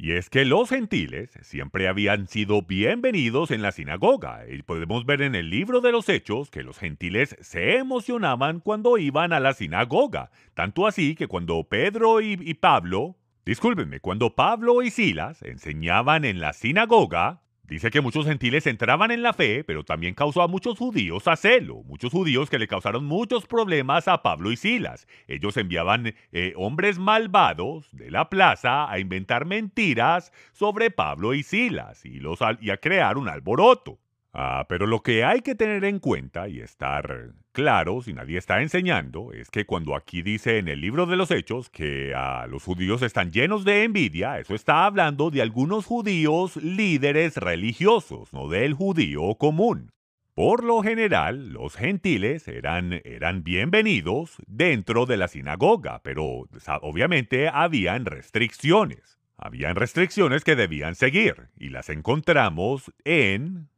Y 0.01 0.13
es 0.13 0.31
que 0.31 0.45
los 0.45 0.69
gentiles 0.69 1.37
siempre 1.43 1.89
habían 1.89 2.29
sido 2.29 2.63
bienvenidos 2.63 3.51
en 3.51 3.63
la 3.63 3.73
sinagoga. 3.73 4.45
Y 4.49 4.63
podemos 4.63 5.05
ver 5.05 5.23
en 5.23 5.35
el 5.35 5.51
libro 5.51 5.81
de 5.81 5.91
los 5.91 6.09
Hechos 6.09 6.51
que 6.51 6.63
los 6.63 6.79
gentiles 6.79 7.37
se 7.41 7.79
emocionaban 7.79 8.61
cuando 8.61 8.97
iban 8.97 9.33
a 9.33 9.41
la 9.41 9.55
sinagoga. 9.55 10.31
Tanto 10.55 10.87
así 10.87 11.17
que 11.17 11.27
cuando 11.27 11.65
Pedro 11.65 12.21
y, 12.21 12.55
Pablo, 12.55 13.17
discúlpenme, 13.45 13.99
cuando 13.99 14.37
Pablo 14.37 14.83
y 14.83 14.91
Silas 14.91 15.43
enseñaban 15.43 16.25
en 16.25 16.39
la 16.39 16.53
sinagoga, 16.53 17.43
Dice 17.69 17.91
que 17.91 18.01
muchos 18.01 18.25
gentiles 18.25 18.67
entraban 18.67 19.11
en 19.11 19.23
la 19.23 19.35
fe, 19.35 19.63
pero 19.63 19.85
también 19.85 20.15
causó 20.15 20.41
a 20.41 20.49
muchos 20.49 20.79
judíos 20.79 21.29
a 21.29 21.37
celo, 21.37 21.83
muchos 21.85 22.11
judíos 22.11 22.49
que 22.49 22.59
le 22.59 22.67
causaron 22.67 23.05
muchos 23.05 23.45
problemas 23.47 24.09
a 24.09 24.23
Pablo 24.23 24.51
y 24.51 24.57
Silas. 24.57 25.07
Ellos 25.27 25.55
enviaban 25.59 26.15
eh, 26.33 26.55
hombres 26.57 26.99
malvados 26.99 27.87
de 27.93 28.11
la 28.11 28.31
plaza 28.31 28.91
a 28.91 28.99
inventar 28.99 29.45
mentiras 29.45 30.33
sobre 30.53 30.91
Pablo 30.91 31.35
y 31.35 31.43
Silas 31.43 32.07
y, 32.07 32.21
los, 32.21 32.39
y 32.59 32.71
a 32.71 32.79
crear 32.79 33.19
un 33.19 33.29
alboroto. 33.29 33.99
Ah, 34.41 34.67
pero 34.69 34.87
lo 34.87 35.03
que 35.03 35.25
hay 35.25 35.41
que 35.41 35.57
tener 35.57 35.85
en 35.85 35.99
cuenta 35.99 36.49
y 36.49 36.61
estar 36.61 37.33
claro, 37.51 38.03
si 38.03 38.13
nadie 38.13 38.39
está 38.39 38.63
enseñando, 38.63 39.33
es 39.33 39.51
que 39.51 39.67
cuando 39.67 39.97
aquí 39.97 40.23
dice 40.23 40.59
en 40.59 40.69
el 40.69 40.81
libro 40.81 41.07
de 41.07 41.17
los 41.17 41.33
Hechos 41.33 41.69
que 41.71 42.15
a 42.15 42.47
los 42.47 42.63
judíos 42.63 43.03
están 43.03 43.33
llenos 43.33 43.65
de 43.65 43.83
envidia, 43.83 44.39
eso 44.39 44.55
está 44.55 44.85
hablando 44.85 45.31
de 45.31 45.43
algunos 45.43 45.87
judíos 45.87 46.55
líderes 46.55 47.37
religiosos, 47.37 48.33
no 48.33 48.49
del 48.49 48.75
judío 48.75 49.35
común. 49.35 49.91
Por 50.35 50.63
lo 50.63 50.85
general, 50.85 51.49
los 51.49 51.75
gentiles 51.75 52.47
eran, 52.47 53.01
eran 53.05 53.43
bienvenidos 53.43 54.37
dentro 54.47 55.05
de 55.05 55.17
la 55.17 55.27
sinagoga, 55.27 56.01
pero 56.05 56.45
obviamente 56.83 57.49
habían 57.53 58.05
restricciones. 58.05 59.19
Habían 59.37 59.75
restricciones 59.75 60.45
que 60.45 60.55
debían 60.55 60.95
seguir, 60.95 61.49
y 61.57 61.71
las 61.71 61.89
encontramos 61.89 62.93
en 63.05 63.69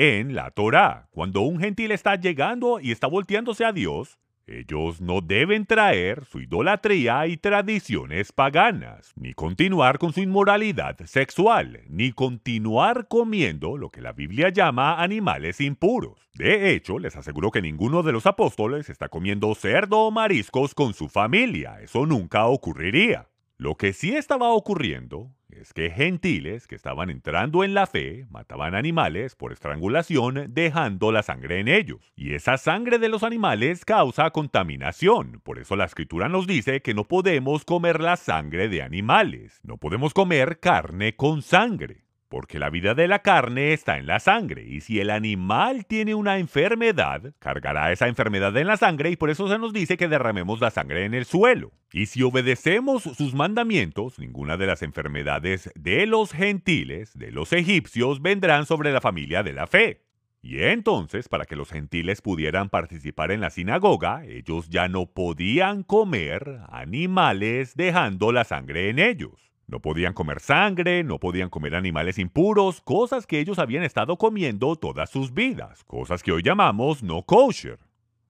en 0.00 0.36
la 0.36 0.52
Torá. 0.52 1.08
Cuando 1.10 1.40
un 1.40 1.58
gentil 1.58 1.90
está 1.90 2.14
llegando 2.14 2.78
y 2.78 2.92
está 2.92 3.08
volteándose 3.08 3.64
a 3.64 3.72
Dios, 3.72 4.16
Ellos 4.48 5.02
no 5.02 5.20
deben 5.20 5.66
traer 5.66 6.24
su 6.24 6.40
idolatría 6.40 7.26
y 7.26 7.36
tradiciones 7.36 8.32
paganas, 8.32 9.12
ni 9.14 9.34
continuar 9.34 9.98
con 9.98 10.14
su 10.14 10.20
inmoralidad 10.20 10.96
sexual, 11.04 11.82
ni 11.86 12.12
continuar 12.12 13.08
comiendo 13.08 13.76
lo 13.76 13.90
que 13.90 14.00
la 14.00 14.14
Biblia 14.14 14.48
llama 14.48 15.02
animales 15.02 15.60
impuros. 15.60 16.30
De 16.32 16.72
hecho, 16.72 16.98
les 16.98 17.14
aseguro 17.14 17.50
que 17.50 17.60
ninguno 17.60 18.02
de 18.02 18.12
los 18.12 18.24
apóstoles 18.24 18.88
está 18.88 19.10
comiendo 19.10 19.54
cerdo 19.54 19.98
o 19.98 20.10
mariscos 20.10 20.74
con 20.74 20.94
su 20.94 21.10
familia. 21.10 21.82
Eso 21.82 22.06
nunca 22.06 22.46
ocurriría. 22.46 23.28
Lo 23.58 23.74
que 23.74 23.92
sí 23.92 24.16
estaba 24.16 24.48
ocurriendo 24.54 25.30
es 25.48 25.72
que 25.72 25.90
gentiles 25.90 26.66
que 26.66 26.74
estaban 26.74 27.10
entrando 27.10 27.64
en 27.64 27.74
la 27.74 27.86
fe 27.86 28.26
mataban 28.30 28.74
animales 28.74 29.34
por 29.34 29.52
estrangulación 29.52 30.46
dejando 30.50 31.10
la 31.12 31.22
sangre 31.22 31.60
en 31.60 31.68
ellos. 31.68 32.12
Y 32.16 32.34
esa 32.34 32.58
sangre 32.58 32.98
de 32.98 33.08
los 33.08 33.22
animales 33.22 33.84
causa 33.84 34.30
contaminación. 34.30 35.40
Por 35.42 35.58
eso 35.58 35.76
la 35.76 35.86
escritura 35.86 36.28
nos 36.28 36.46
dice 36.46 36.82
que 36.82 36.94
no 36.94 37.04
podemos 37.04 37.64
comer 37.64 38.00
la 38.00 38.16
sangre 38.16 38.68
de 38.68 38.82
animales. 38.82 39.60
No 39.62 39.78
podemos 39.78 40.14
comer 40.14 40.60
carne 40.60 41.16
con 41.16 41.42
sangre. 41.42 42.07
Porque 42.28 42.58
la 42.58 42.68
vida 42.68 42.94
de 42.94 43.08
la 43.08 43.20
carne 43.20 43.72
está 43.72 43.96
en 43.96 44.06
la 44.06 44.20
sangre, 44.20 44.62
y 44.62 44.82
si 44.82 45.00
el 45.00 45.08
animal 45.08 45.86
tiene 45.86 46.14
una 46.14 46.38
enfermedad, 46.38 47.32
cargará 47.38 47.90
esa 47.90 48.06
enfermedad 48.06 48.54
en 48.56 48.66
la 48.66 48.76
sangre, 48.76 49.10
y 49.10 49.16
por 49.16 49.30
eso 49.30 49.48
se 49.48 49.58
nos 49.58 49.72
dice 49.72 49.96
que 49.96 50.08
derramemos 50.08 50.60
la 50.60 50.70
sangre 50.70 51.06
en 51.06 51.14
el 51.14 51.24
suelo. 51.24 51.72
Y 51.90 52.06
si 52.06 52.22
obedecemos 52.22 53.02
sus 53.02 53.32
mandamientos, 53.32 54.18
ninguna 54.18 54.58
de 54.58 54.66
las 54.66 54.82
enfermedades 54.82 55.70
de 55.74 56.06
los 56.06 56.32
gentiles, 56.32 57.16
de 57.18 57.32
los 57.32 57.54
egipcios, 57.54 58.20
vendrán 58.20 58.66
sobre 58.66 58.92
la 58.92 59.00
familia 59.00 59.42
de 59.42 59.54
la 59.54 59.66
fe. 59.66 60.02
Y 60.42 60.62
entonces, 60.62 61.28
para 61.28 61.46
que 61.46 61.56
los 61.56 61.70
gentiles 61.70 62.20
pudieran 62.20 62.68
participar 62.68 63.32
en 63.32 63.40
la 63.40 63.50
sinagoga, 63.50 64.24
ellos 64.26 64.68
ya 64.68 64.88
no 64.88 65.06
podían 65.06 65.82
comer 65.82 66.60
animales 66.68 67.74
dejando 67.74 68.32
la 68.32 68.44
sangre 68.44 68.90
en 68.90 68.98
ellos. 68.98 69.47
No 69.68 69.80
podían 69.80 70.14
comer 70.14 70.40
sangre, 70.40 71.04
no 71.04 71.20
podían 71.20 71.50
comer 71.50 71.74
animales 71.74 72.18
impuros, 72.18 72.80
cosas 72.80 73.26
que 73.26 73.38
ellos 73.38 73.58
habían 73.58 73.82
estado 73.82 74.16
comiendo 74.16 74.76
todas 74.76 75.10
sus 75.10 75.34
vidas, 75.34 75.84
cosas 75.84 76.22
que 76.22 76.32
hoy 76.32 76.42
llamamos 76.42 77.02
no 77.02 77.22
kosher, 77.24 77.78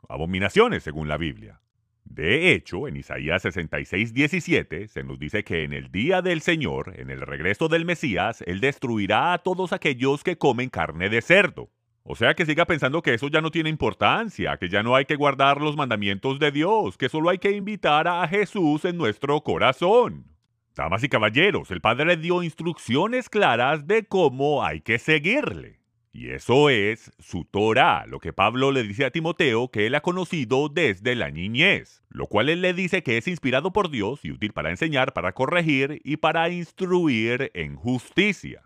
abominaciones 0.09 0.83
según 0.83 1.07
la 1.07 1.17
Biblia. 1.17 1.61
De 2.05 2.51
hecho, 2.53 2.89
en 2.89 2.97
Isaías 2.97 3.43
66, 3.43 4.13
17 4.15 4.89
se 4.89 5.05
nos 5.05 5.21
dice 5.21 5.45
que 5.45 5.63
en 5.63 5.73
el 5.73 5.93
día 5.93 6.23
del 6.23 6.41
Señor, 6.41 6.95
en 6.99 7.09
el 7.09 7.21
regreso 7.21 7.69
del 7.69 7.85
Mesías, 7.85 8.43
Él 8.45 8.59
destruirá 8.59 9.33
a 9.33 9.39
todos 9.39 9.73
aquellos 9.73 10.25
que 10.25 10.39
comen 10.39 10.71
carne 10.71 11.09
de 11.09 11.23
cerdo. 11.23 11.71
O 12.03 12.17
sea 12.17 12.35
que 12.35 12.47
siga 12.47 12.65
pensando 12.65 13.01
que 13.01 13.15
eso 13.15 13.29
ya 13.29 13.41
no 13.41 13.53
tiene 13.53 13.71
importancia, 13.71 14.57
que 14.57 14.69
ya 14.69 14.83
no 14.83 14.97
hay 14.97 15.05
que 15.05 15.15
guardar 15.15 15.61
los 15.61 15.77
mandamientos 15.77 16.41
de 16.41 16.51
Dios, 16.51 16.97
que 16.97 17.09
solo 17.09 17.31
hay 17.31 17.39
que 17.39 17.53
invitar 17.53 18.09
a 18.09 18.27
Jesús 18.27 18.85
en 18.85 18.97
nuestro 18.97 19.41
corazón. 19.43 20.38
Damas 20.79 21.03
y 21.03 21.09
caballeros, 21.09 21.73
el 21.73 21.81
Padre 21.81 22.17
dio 22.17 22.45
instrucciones 22.45 23.29
claras 23.29 23.89
de 23.89 24.05
cómo 24.05 24.65
hay 24.65 24.81
que 24.81 25.01
seguirle. 25.01 25.81
Y 26.13 26.31
eso 26.31 26.71
es 26.71 27.11
su 27.19 27.45
Torah, 27.45 28.07
lo 28.07 28.21
que 28.21 28.33
Pablo 28.33 28.71
le 28.71 28.85
dice 28.85 29.05
a 29.05 29.11
Timoteo 29.11 29.73
que 29.73 29.89
él 29.89 29.97
ha 29.97 30.03
conocido 30.03 30.69
desde 30.69 31.17
la 31.17 31.33
niñez, 31.33 32.05
lo 32.11 32.29
cual 32.29 32.49
él 32.49 32.61
le 32.61 32.75
dice 32.75 33.03
que 33.03 33.19
es 33.19 33.27
inspirado 33.27 33.73
por 33.73 33.91
Dios 33.91 34.25
y 34.25 34.31
útil 34.31 34.53
para 34.53 34.71
enseñar, 34.71 35.13
para 35.15 35.33
corregir 35.33 36.01
y 36.05 36.19
para 36.19 36.49
instruir 36.49 37.51
en 37.55 37.75
justicia. 37.75 38.63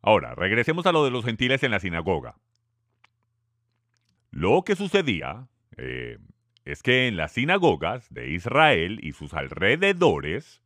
Ahora, 0.00 0.34
regresemos 0.34 0.84
a 0.86 0.92
lo 0.92 1.04
de 1.04 1.12
los 1.12 1.24
gentiles 1.24 1.62
en 1.62 1.70
la 1.70 1.78
sinagoga. 1.78 2.34
Lo 4.32 4.64
que 4.64 4.74
sucedía 4.74 5.46
eh, 5.76 6.18
es 6.64 6.82
que 6.82 7.06
en 7.06 7.16
las 7.16 7.30
sinagogas 7.30 8.12
de 8.12 8.32
Israel 8.32 8.98
y 9.00 9.12
sus 9.12 9.32
alrededores, 9.32 10.61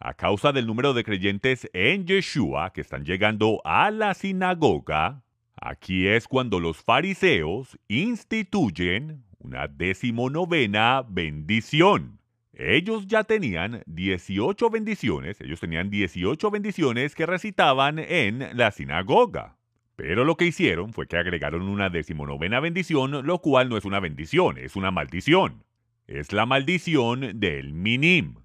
a 0.00 0.14
causa 0.14 0.52
del 0.52 0.66
número 0.66 0.94
de 0.94 1.04
creyentes 1.04 1.68
en 1.72 2.06
Yeshua 2.06 2.72
que 2.72 2.80
están 2.80 3.04
llegando 3.04 3.60
a 3.64 3.90
la 3.90 4.14
sinagoga, 4.14 5.22
aquí 5.60 6.06
es 6.06 6.28
cuando 6.28 6.60
los 6.60 6.78
fariseos 6.78 7.78
instituyen 7.88 9.24
una 9.38 9.68
decimonovena 9.68 11.04
bendición. 11.08 12.20
Ellos 12.52 13.06
ya 13.06 13.24
tenían 13.24 13.82
18 13.86 14.70
bendiciones, 14.70 15.40
ellos 15.40 15.60
tenían 15.60 15.90
18 15.90 16.50
bendiciones 16.50 17.14
que 17.14 17.26
recitaban 17.26 17.98
en 17.98 18.56
la 18.56 18.70
sinagoga. 18.72 19.56
Pero 19.94 20.24
lo 20.24 20.36
que 20.36 20.46
hicieron 20.46 20.92
fue 20.92 21.06
que 21.06 21.16
agregaron 21.16 21.62
una 21.62 21.90
decimonovena 21.90 22.60
bendición, 22.60 23.26
lo 23.26 23.38
cual 23.40 23.68
no 23.68 23.76
es 23.76 23.84
una 23.84 24.00
bendición, 24.00 24.58
es 24.58 24.76
una 24.76 24.90
maldición. 24.90 25.64
Es 26.06 26.32
la 26.32 26.46
maldición 26.46 27.40
del 27.40 27.74
minim. 27.74 28.36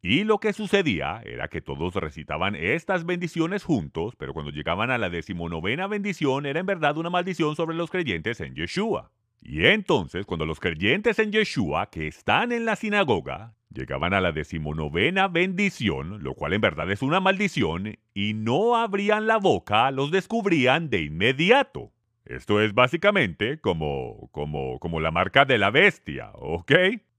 Y 0.00 0.24
lo 0.24 0.38
que 0.38 0.52
sucedía 0.52 1.20
era 1.24 1.48
que 1.48 1.60
todos 1.60 1.94
recitaban 1.94 2.54
estas 2.54 3.04
bendiciones 3.04 3.64
juntos, 3.64 4.14
pero 4.16 4.32
cuando 4.32 4.52
llegaban 4.52 4.90
a 4.90 4.98
la 4.98 5.10
decimonovena 5.10 5.86
bendición 5.88 6.46
era 6.46 6.60
en 6.60 6.66
verdad 6.66 6.96
una 6.96 7.10
maldición 7.10 7.56
sobre 7.56 7.76
los 7.76 7.90
creyentes 7.90 8.40
en 8.40 8.54
Yeshua. 8.54 9.10
Y 9.40 9.66
entonces, 9.66 10.26
cuando 10.26 10.46
los 10.46 10.60
creyentes 10.60 11.18
en 11.18 11.32
Yeshua, 11.32 11.90
que 11.90 12.06
están 12.06 12.52
en 12.52 12.64
la 12.64 12.76
sinagoga, 12.76 13.54
llegaban 13.72 14.14
a 14.14 14.20
la 14.20 14.32
decimonovena 14.32 15.28
bendición, 15.28 16.22
lo 16.22 16.34
cual 16.34 16.52
en 16.52 16.60
verdad 16.60 16.90
es 16.90 17.02
una 17.02 17.20
maldición, 17.20 17.98
y 18.14 18.34
no 18.34 18.76
abrían 18.76 19.26
la 19.26 19.38
boca, 19.38 19.90
los 19.90 20.10
descubrían 20.10 20.90
de 20.90 21.02
inmediato. 21.02 21.92
Esto 22.24 22.60
es 22.60 22.74
básicamente 22.74 23.58
como, 23.60 24.28
como, 24.32 24.78
como 24.80 25.00
la 25.00 25.10
marca 25.10 25.44
de 25.44 25.58
la 25.58 25.70
bestia, 25.70 26.30
¿ok? 26.34 26.72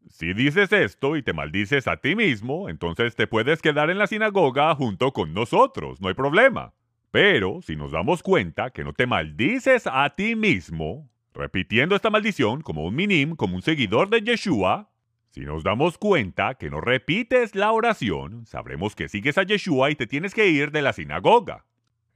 Si 0.08 0.34
dices 0.34 0.72
esto 0.72 1.18
y 1.18 1.24
te 1.24 1.34
maldices 1.34 1.88
a 1.88 1.98
ti 1.98 2.16
mismo, 2.16 2.70
entonces 2.70 3.16
te 3.16 3.28
puedes 3.28 3.62
quedar 3.62 3.90
en 3.90 3.98
la 3.98 4.08
sinagoga 4.08 4.74
junto 4.76 5.12
con 5.14 5.34
nosotros, 5.34 6.02
no 6.02 6.08
hay 6.08 6.14
problema. 6.14 6.74
Pero 7.12 7.62
si 7.62 7.76
nos 7.76 7.92
damos 7.92 8.24
cuenta 8.24 8.72
que 8.72 8.84
no 8.84 8.94
te 8.94 9.08
maldices 9.08 9.88
a 9.88 10.10
ti 10.16 10.36
mismo, 10.36 11.10
repitiendo 11.34 11.96
esta 11.96 12.10
maldición 12.10 12.62
como 12.62 12.86
un 12.86 12.96
minim, 12.96 13.36
como 13.36 13.56
un 13.56 13.62
seguidor 13.62 14.10
de 14.10 14.22
Yeshua, 14.22 14.92
si 15.32 15.42
nos 15.42 15.64
damos 15.64 15.98
cuenta 15.98 16.56
que 16.56 16.70
no 16.70 16.82
repites 16.82 17.56
la 17.56 17.72
oración, 17.72 18.46
sabremos 18.46 18.96
que 18.96 19.10
sigues 19.10 19.38
a 19.38 19.44
Yeshua 19.44 19.92
y 19.92 19.96
te 19.96 20.08
tienes 20.08 20.34
que 20.34 20.48
ir 20.50 20.72
de 20.72 20.82
la 20.82 20.94
sinagoga. 20.94 21.66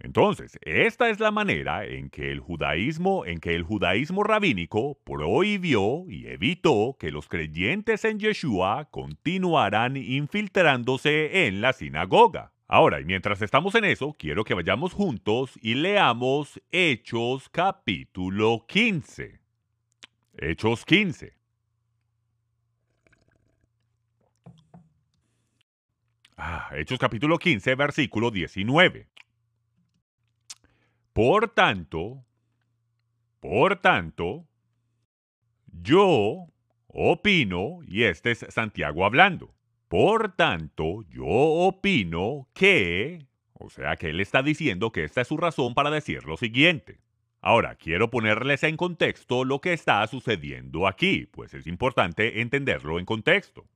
Entonces, 0.04 0.60
esta 0.64 1.10
es 1.10 1.22
la 1.22 1.32
manera 1.32 1.86
en 1.86 2.10
que 2.10 2.30
el 2.30 2.42
judaísmo, 2.42 3.26
en 3.26 3.40
que 3.40 3.56
el 3.56 3.64
judaísmo 3.64 4.24
rabínico 4.24 5.00
prohibió 5.06 6.04
y 6.10 6.28
evitó 6.28 6.98
que 7.00 7.10
los 7.10 7.30
creyentes 7.30 8.04
en 8.04 8.20
Yeshua 8.20 8.90
continuaran 8.92 9.96
infiltrándose 9.96 11.48
en 11.48 11.62
la 11.62 11.72
sinagoga. 11.72 12.52
Ahora, 12.68 13.00
y 13.00 13.06
mientras 13.06 13.42
estamos 13.42 13.76
en 13.76 13.86
eso, 13.86 14.14
quiero 14.20 14.44
que 14.44 14.54
vayamos 14.54 14.92
juntos 14.92 15.58
y 15.62 15.76
leamos 15.76 16.62
Hechos 16.72 17.48
capítulo 17.48 18.66
15. 18.68 19.40
Hechos 20.38 20.84
15. 20.84 21.34
Ah, 26.36 26.72
Hechos 26.76 27.00
capítulo 27.00 27.38
15, 27.38 27.76
versículo 27.76 28.32
19. 28.32 29.13
Por 31.14 31.50
tanto, 31.50 32.26
por 33.40 33.76
tanto, 33.78 34.48
yo 35.68 36.48
opino, 36.88 37.80
y 37.88 38.04
este 38.04 38.32
es 38.32 38.46
Santiago 38.50 39.06
hablando, 39.06 39.54
por 39.88 40.36
tanto, 40.36 41.04
yo 41.10 41.26
opino 41.26 42.48
que, 42.54 43.28
o 43.54 43.70
sea 43.70 43.96
que 43.96 44.10
él 44.10 44.20
está 44.22 44.42
diciendo 44.42 44.92
que 44.92 45.04
esta 45.04 45.22
es 45.22 45.28
su 45.28 45.38
razón 45.38 45.76
para 45.76 45.92
decir 45.92 46.26
lo 46.26 46.36
siguiente. 46.36 47.00
Ahora, 47.42 47.76
quiero 47.76 48.10
ponerles 48.10 48.64
en 48.64 48.78
contexto 48.78 49.44
lo 49.44 49.60
que 49.62 49.74
está 49.74 50.08
sucediendo 50.08 50.88
aquí, 50.88 51.28
pues 51.32 51.54
es 51.54 51.68
importante 51.68 52.42
entenderlo 52.42 52.98
en 52.98 53.06
contexto. 53.06 53.68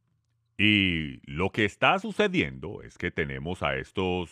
Y 0.58 1.20
lo 1.30 1.52
que 1.52 1.66
está 1.66 2.00
sucediendo 2.00 2.82
es 2.82 2.98
que 2.98 3.12
tenemos 3.12 3.62
a 3.62 3.76
estos 3.76 4.32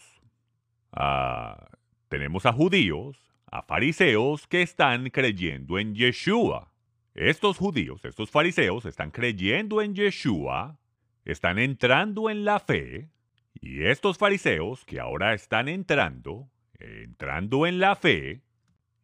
a 0.92 1.68
tenemos 2.08 2.46
a 2.46 2.54
judíos, 2.54 3.18
a 3.46 3.62
fariseos 3.62 4.48
que 4.48 4.62
están 4.62 5.10
creyendo 5.10 5.80
en 5.80 5.96
Yeshua. 5.96 6.72
Estos 7.14 7.58
judíos, 7.58 8.04
estos 8.04 8.30
fariseos 8.30 8.86
están 8.86 9.12
creyendo 9.12 9.82
en 9.82 9.96
Yeshua, 9.96 10.78
están 11.24 11.60
entrando 11.60 12.30
en 12.30 12.44
la 12.44 12.60
fe, 12.60 13.10
y 13.54 13.84
estos 13.84 14.18
fariseos 14.18 14.84
que 14.86 15.00
ahora 15.00 15.34
están 15.34 15.70
entrando, 15.70 16.50
entrando 16.78 17.66
en 17.66 17.80
la 17.80 17.96
fe, 17.96 18.42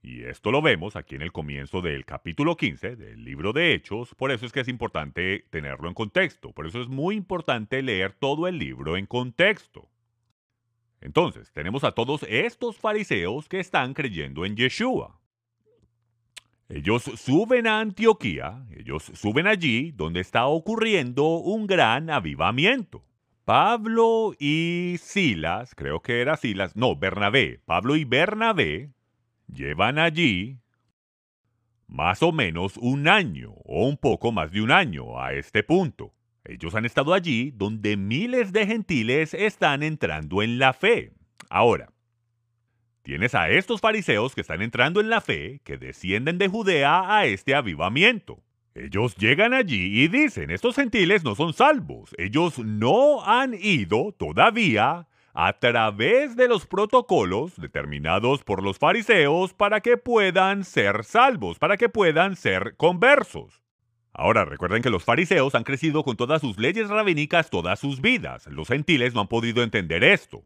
y 0.04 0.24
esto 0.24 0.52
lo 0.52 0.62
vemos 0.62 0.96
aquí 0.96 1.16
en 1.16 1.22
el 1.22 1.32
comienzo 1.32 1.82
del 1.82 2.06
capítulo 2.06 2.58
15 2.58 2.96
del 2.96 3.24
libro 3.24 3.54
de 3.54 3.74
Hechos, 3.74 4.16
por 4.16 4.32
eso 4.32 4.46
es 4.46 4.52
que 4.52 4.62
es 4.62 4.68
importante 4.68 5.46
tenerlo 5.50 5.88
en 5.88 5.94
contexto, 5.94 6.52
por 6.52 6.68
eso 6.68 6.82
es 6.82 6.88
muy 6.88 7.16
importante 7.16 7.82
leer 7.82 8.14
todo 8.14 8.48
el 8.48 8.58
libro 8.58 8.98
en 8.98 9.06
contexto. 9.06 9.90
Entonces, 11.02 11.52
tenemos 11.52 11.84
a 11.84 11.92
todos 11.92 12.24
estos 12.30 12.78
fariseos 12.78 13.50
que 13.50 13.60
están 13.60 13.94
creyendo 13.94 14.46
en 14.46 14.56
Yeshua. 14.56 15.20
Ellos 16.70 17.04
suben 17.04 17.68
a 17.68 17.82
Antioquía, 17.82 18.66
ellos 18.78 19.12
suben 19.14 19.46
allí 19.46 19.92
donde 19.92 20.22
está 20.22 20.46
ocurriendo 20.46 21.26
un 21.40 21.68
gran 21.68 22.10
avivamiento. 22.10 23.04
Pablo 23.44 24.34
y 24.40 24.96
Silas, 25.02 25.76
creo 25.76 26.02
que 26.02 26.22
era 26.22 26.38
Silas, 26.38 26.78
no, 26.78 26.96
Bernabé, 26.96 27.60
Pablo 27.66 27.98
y 27.98 28.06
Bernabé 28.06 28.92
llevan 29.54 30.00
allí 30.00 30.60
más 31.88 32.24
o 32.24 32.32
menos 32.32 32.78
un 32.78 33.10
año 33.10 33.52
o 33.66 33.86
un 33.86 33.98
poco 33.98 34.32
más 34.32 34.52
de 34.54 34.62
un 34.62 34.72
año 34.72 35.20
a 35.20 35.34
este 35.34 35.64
punto. 35.64 36.14
Ellos 36.44 36.76
han 36.76 36.86
estado 36.86 37.14
allí 37.14 37.52
donde 37.52 37.98
miles 37.98 38.52
de 38.52 38.66
gentiles 38.66 39.34
están 39.34 39.84
entrando 39.84 40.42
en 40.42 40.58
la 40.58 40.74
fe. 40.74 41.12
Ahora, 41.50 41.92
tienes 43.04 43.36
a 43.36 43.50
estos 43.50 43.82
fariseos 43.82 44.34
que 44.34 44.42
están 44.42 44.62
entrando 44.62 45.00
en 45.02 45.10
la 45.10 45.22
fe, 45.22 45.62
que 45.64 45.78
descienden 45.78 46.38
de 46.38 46.48
Judea 46.48 47.16
a 47.16 47.26
este 47.26 47.54
avivamiento. 47.54 48.44
Ellos 48.74 49.16
llegan 49.18 49.54
allí 49.54 50.02
y 50.02 50.08
dicen, 50.08 50.50
estos 50.50 50.76
gentiles 50.76 51.24
no 51.24 51.36
son 51.36 51.54
salvos, 51.54 52.16
ellos 52.18 52.58
no 52.58 53.24
han 53.26 53.54
ido 53.54 54.14
todavía 54.18 55.08
a 55.34 55.54
través 55.54 56.36
de 56.36 56.48
los 56.48 56.66
protocolos 56.66 57.56
determinados 57.58 58.44
por 58.44 58.64
los 58.64 58.78
fariseos 58.78 59.54
para 59.54 59.82
que 59.82 59.98
puedan 59.98 60.64
ser 60.64 61.04
salvos, 61.04 61.60
para 61.60 61.78
que 61.78 61.90
puedan 61.90 62.36
ser 62.36 62.76
conversos. 62.78 63.61
Ahora 64.14 64.46
recuerden 64.46 64.82
que 64.82 64.90
los 64.90 65.04
fariseos 65.04 65.56
han 65.56 65.64
crecido 65.64 66.04
con 66.04 66.18
todas 66.18 66.42
sus 66.42 66.58
leyes 66.58 66.90
rabínicas 66.90 67.50
todas 67.50 67.80
sus 67.80 68.02
vidas. 68.02 68.48
Los 68.48 68.68
gentiles 68.68 69.14
no 69.14 69.22
han 69.22 69.28
podido 69.28 69.64
entender 69.64 70.04
esto. 70.04 70.44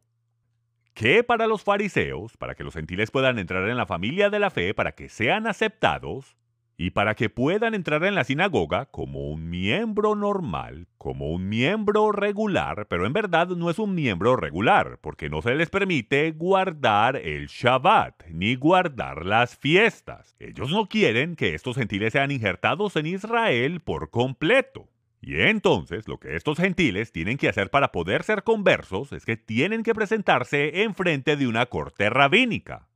¿Qué 0.93 1.23
para 1.23 1.47
los 1.47 1.63
fariseos, 1.63 2.37
para 2.37 2.55
que 2.55 2.63
los 2.63 2.73
gentiles 2.73 3.11
puedan 3.11 3.37
entrar 3.37 3.67
en 3.67 3.75
la 3.75 3.85
familia 3.85 4.29
de 4.29 4.39
la 4.39 4.49
fe, 4.49 4.73
para 4.73 4.93
que 4.93 5.09
sean 5.09 5.45
aceptados, 5.45 6.37
y 6.77 6.91
para 6.91 7.15
que 7.15 7.29
puedan 7.29 7.73
entrar 7.73 8.03
en 8.03 8.15
la 8.15 8.23
sinagoga 8.23 8.85
como 8.87 9.29
un 9.29 9.49
miembro 9.49 10.15
normal, 10.15 10.87
como 10.97 11.31
un 11.31 11.47
miembro 11.47 12.11
regular, 12.11 12.87
pero 12.89 13.05
en 13.05 13.13
verdad 13.13 13.47
no 13.49 13.69
es 13.69 13.79
un 13.79 13.95
miembro 13.95 14.35
regular, 14.35 14.99
porque 15.01 15.29
no 15.29 15.41
se 15.41 15.55
les 15.55 15.69
permite 15.69 16.31
guardar 16.31 17.15
el 17.15 17.47
Shabbat, 17.47 18.25
ni 18.29 18.55
guardar 18.55 19.25
las 19.25 19.55
fiestas. 19.55 20.35
Ellos 20.39 20.69
no 20.71 20.87
quieren 20.87 21.35
que 21.35 21.55
estos 21.55 21.77
gentiles 21.77 22.13
sean 22.13 22.31
injertados 22.31 22.95
en 22.97 23.05
Israel 23.05 23.79
por 23.79 24.09
completo. 24.09 24.89
Y 25.21 25.41
entonces 25.41 26.07
lo 26.07 26.19
que 26.19 26.35
estos 26.35 26.57
gentiles 26.57 27.11
tienen 27.11 27.37
que 27.37 27.49
hacer 27.49 27.71
para 27.71 27.91
poder 27.91 28.23
ser 28.23 28.43
conversos 28.43 29.11
es 29.11 29.25
que 29.25 29.37
tienen 29.37 29.81
que 29.81 29.95
presentarse 29.95 30.83
en 30.83 30.93
frente 30.93 31.35
de 31.35 31.47
una 31.47 31.65
corte 31.65 32.09
rabínica. 32.11 32.87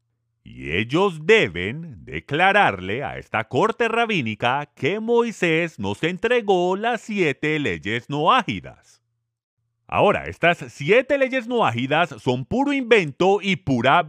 Y 0.43 0.71
ellos 0.71 1.25
deben 1.25 2.03
declararle 2.05 3.03
a 3.03 3.17
esta 3.17 3.43
corte 3.47 3.87
rabínica 3.87 4.71
que 4.75 4.99
Moisés 4.99 5.79
nos 5.79 6.03
entregó 6.03 6.75
las 6.75 7.01
siete 7.01 7.59
leyes 7.59 8.09
noágidas. 8.09 9.03
Ahora, 9.85 10.25
estas 10.25 10.57
siete 10.69 11.17
leyes 11.17 11.47
noágidas 11.47 12.09
son 12.19 12.45
puro 12.45 12.73
invento 12.73 13.39
y 13.41 13.55
pura... 13.55 14.07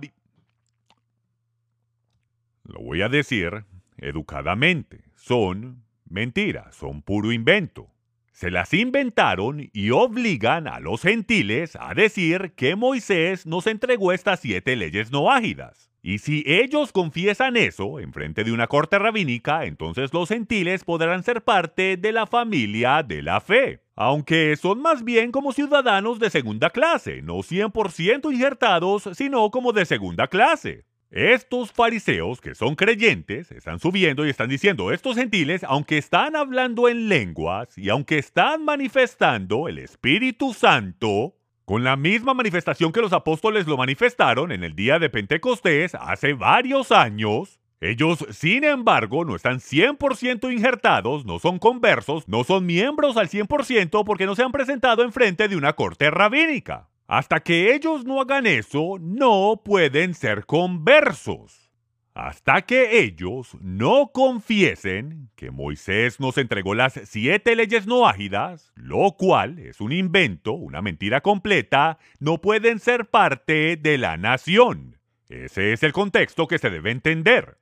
Lo 2.64 2.80
voy 2.80 3.02
a 3.02 3.08
decir 3.08 3.64
educadamente. 3.96 5.04
Son 5.16 5.82
mentiras, 6.08 6.76
son 6.76 7.02
puro 7.02 7.32
invento. 7.32 7.90
Se 8.32 8.50
las 8.50 8.72
inventaron 8.72 9.70
y 9.72 9.90
obligan 9.90 10.68
a 10.68 10.80
los 10.80 11.02
gentiles 11.02 11.76
a 11.78 11.94
decir 11.94 12.52
que 12.56 12.76
Moisés 12.76 13.44
nos 13.44 13.66
entregó 13.66 14.12
estas 14.12 14.40
siete 14.40 14.76
leyes 14.76 15.10
noágidas. 15.10 15.89
Y 16.02 16.18
si 16.18 16.42
ellos 16.46 16.92
confiesan 16.92 17.56
eso 17.56 18.00
en 18.00 18.12
frente 18.12 18.42
de 18.42 18.52
una 18.52 18.68
corte 18.68 18.98
rabínica, 18.98 19.66
entonces 19.66 20.14
los 20.14 20.28
gentiles 20.28 20.84
podrán 20.84 21.22
ser 21.22 21.42
parte 21.42 21.96
de 21.96 22.12
la 22.12 22.26
familia 22.26 23.02
de 23.02 23.22
la 23.22 23.40
fe. 23.40 23.82
Aunque 23.96 24.56
son 24.56 24.80
más 24.80 25.04
bien 25.04 25.30
como 25.30 25.52
ciudadanos 25.52 26.18
de 26.18 26.30
segunda 26.30 26.70
clase, 26.70 27.20
no 27.20 27.34
100% 27.34 28.32
injertados, 28.32 29.10
sino 29.12 29.50
como 29.50 29.72
de 29.72 29.84
segunda 29.84 30.26
clase. 30.26 30.86
Estos 31.10 31.72
fariseos 31.72 32.40
que 32.40 32.54
son 32.54 32.76
creyentes 32.76 33.50
están 33.50 33.80
subiendo 33.80 34.24
y 34.24 34.30
están 34.30 34.48
diciendo, 34.48 34.92
estos 34.92 35.16
gentiles, 35.16 35.64
aunque 35.64 35.98
están 35.98 36.36
hablando 36.36 36.88
en 36.88 37.08
lenguas 37.08 37.76
y 37.76 37.88
aunque 37.88 38.16
están 38.18 38.64
manifestando 38.64 39.66
el 39.66 39.78
Espíritu 39.78 40.54
Santo, 40.54 41.34
con 41.70 41.85
la 41.85 41.94
misma 41.94 42.35
manifestación 42.35 42.90
que 42.90 43.00
los 43.00 43.12
apóstoles 43.12 43.68
lo 43.68 43.76
manifestaron 43.76 44.50
en 44.50 44.64
el 44.64 44.74
día 44.74 44.98
de 44.98 45.09
Pentecostés 45.09 45.94
hace 45.94 46.33
varios 46.33 46.90
años, 46.90 47.61
ellos, 47.80 48.26
sin 48.30 48.64
embargo, 48.64 49.24
no 49.24 49.37
están 49.37 49.61
100% 49.61 50.52
injertados, 50.52 51.24
no 51.26 51.38
son 51.38 51.61
conversos, 51.61 52.26
no 52.26 52.42
son 52.42 52.66
miembros 52.66 53.16
al 53.16 53.28
100% 53.28 54.02
porque 54.04 54.26
no 54.26 54.35
se 54.35 54.42
han 54.42 54.50
presentado 54.50 55.04
en 55.04 55.12
frente 55.12 55.46
de 55.46 55.54
una 55.54 55.74
corte 55.74 56.11
rabínica. 56.11 56.88
Hasta 57.06 57.38
que 57.38 57.72
ellos 57.72 58.04
no 58.04 58.20
hagan 58.20 58.48
eso, 58.48 58.96
no 58.98 59.62
pueden 59.64 60.14
ser 60.14 60.46
conversos 60.46 61.59
hasta 62.20 62.62
que 62.62 63.00
ellos 63.00 63.56
no 63.62 64.11
confiesen 64.12 65.30
que 65.37 65.50
Moisés 65.50 66.20
nos 66.20 66.37
entregó 66.37 66.74
las 66.74 67.00
siete 67.04 67.56
leyes 67.56 67.87
noágidas, 67.87 68.72
lo 68.76 69.12
cual 69.12 69.59
es 69.59 69.80
un 69.80 69.92
invento, 69.92 70.52
una 70.52 70.83
mentira 70.83 71.22
completa, 71.22 71.98
no 72.18 72.38
pueden 72.42 72.78
ser 72.78 73.06
parte 73.06 73.78
de 73.78 73.96
la 73.96 74.18
nación. 74.18 74.98
Ese 75.30 75.72
es 75.72 75.83
el 75.83 75.94
contexto 75.94 76.46
que 76.46 76.59
se 76.59 76.68
debe 76.68 76.90
entender. 76.90 77.56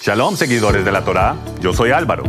Shalom, 0.00 0.36
seguidores 0.36 0.84
de 0.84 0.92
la 0.92 1.04
Torá, 1.04 1.36
yo 1.60 1.74
soy 1.74 1.90
Álvaro. 1.90 2.24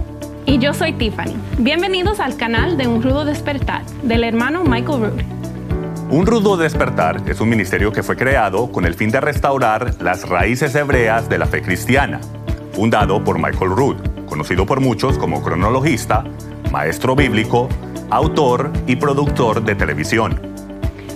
Y 0.45 0.60
yo 0.60 0.73
soy 0.73 0.91
Tiffany. 0.93 1.34
Bienvenidos 1.60 2.19
al 2.19 2.36
canal 2.36 2.78
de 2.78 2.88
Un 2.88 3.01
Rudo 3.01 3.23
Despertar 3.23 3.86
del 4.04 4.25
hermano 4.25 4.65
Michael 4.65 4.99
Root. 4.99 5.44
Un 6.09 6.27
rudo 6.27 6.55
despertar 6.55 7.23
es 7.27 7.41
un 7.41 7.49
ministerio 7.49 7.91
que 7.91 8.03
fue 8.03 8.15
creado 8.15 8.71
con 8.71 8.85
el 8.85 8.93
fin 8.93 9.09
de 9.09 9.19
restaurar 9.19 9.95
las 9.99 10.29
raíces 10.29 10.75
hebreas 10.75 11.27
de 11.29 11.39
la 11.39 11.47
fe 11.47 11.63
cristiana, 11.63 12.21
fundado 12.73 13.23
por 13.23 13.39
Michael 13.39 13.71
Rood, 13.71 13.95
conocido 14.27 14.67
por 14.67 14.81
muchos 14.81 15.17
como 15.17 15.41
cronologista, 15.41 16.23
maestro 16.71 17.15
bíblico, 17.15 17.69
autor 18.11 18.71
y 18.85 18.97
productor 18.97 19.63
de 19.63 19.73
televisión. 19.73 20.39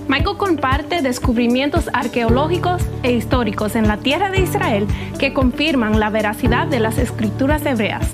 Michael 0.07 0.37
comparte 0.37 1.03
descubrimientos 1.03 1.87
arqueológicos 1.93 2.81
e 3.03 3.11
históricos 3.11 3.75
en 3.75 3.87
la 3.87 3.97
tierra 3.97 4.31
de 4.31 4.41
Israel 4.41 4.87
que 5.19 5.33
confirman 5.33 5.99
la 5.99 6.09
veracidad 6.09 6.65
de 6.65 6.79
las 6.79 6.97
escrituras 6.97 7.63
hebreas. 7.63 8.09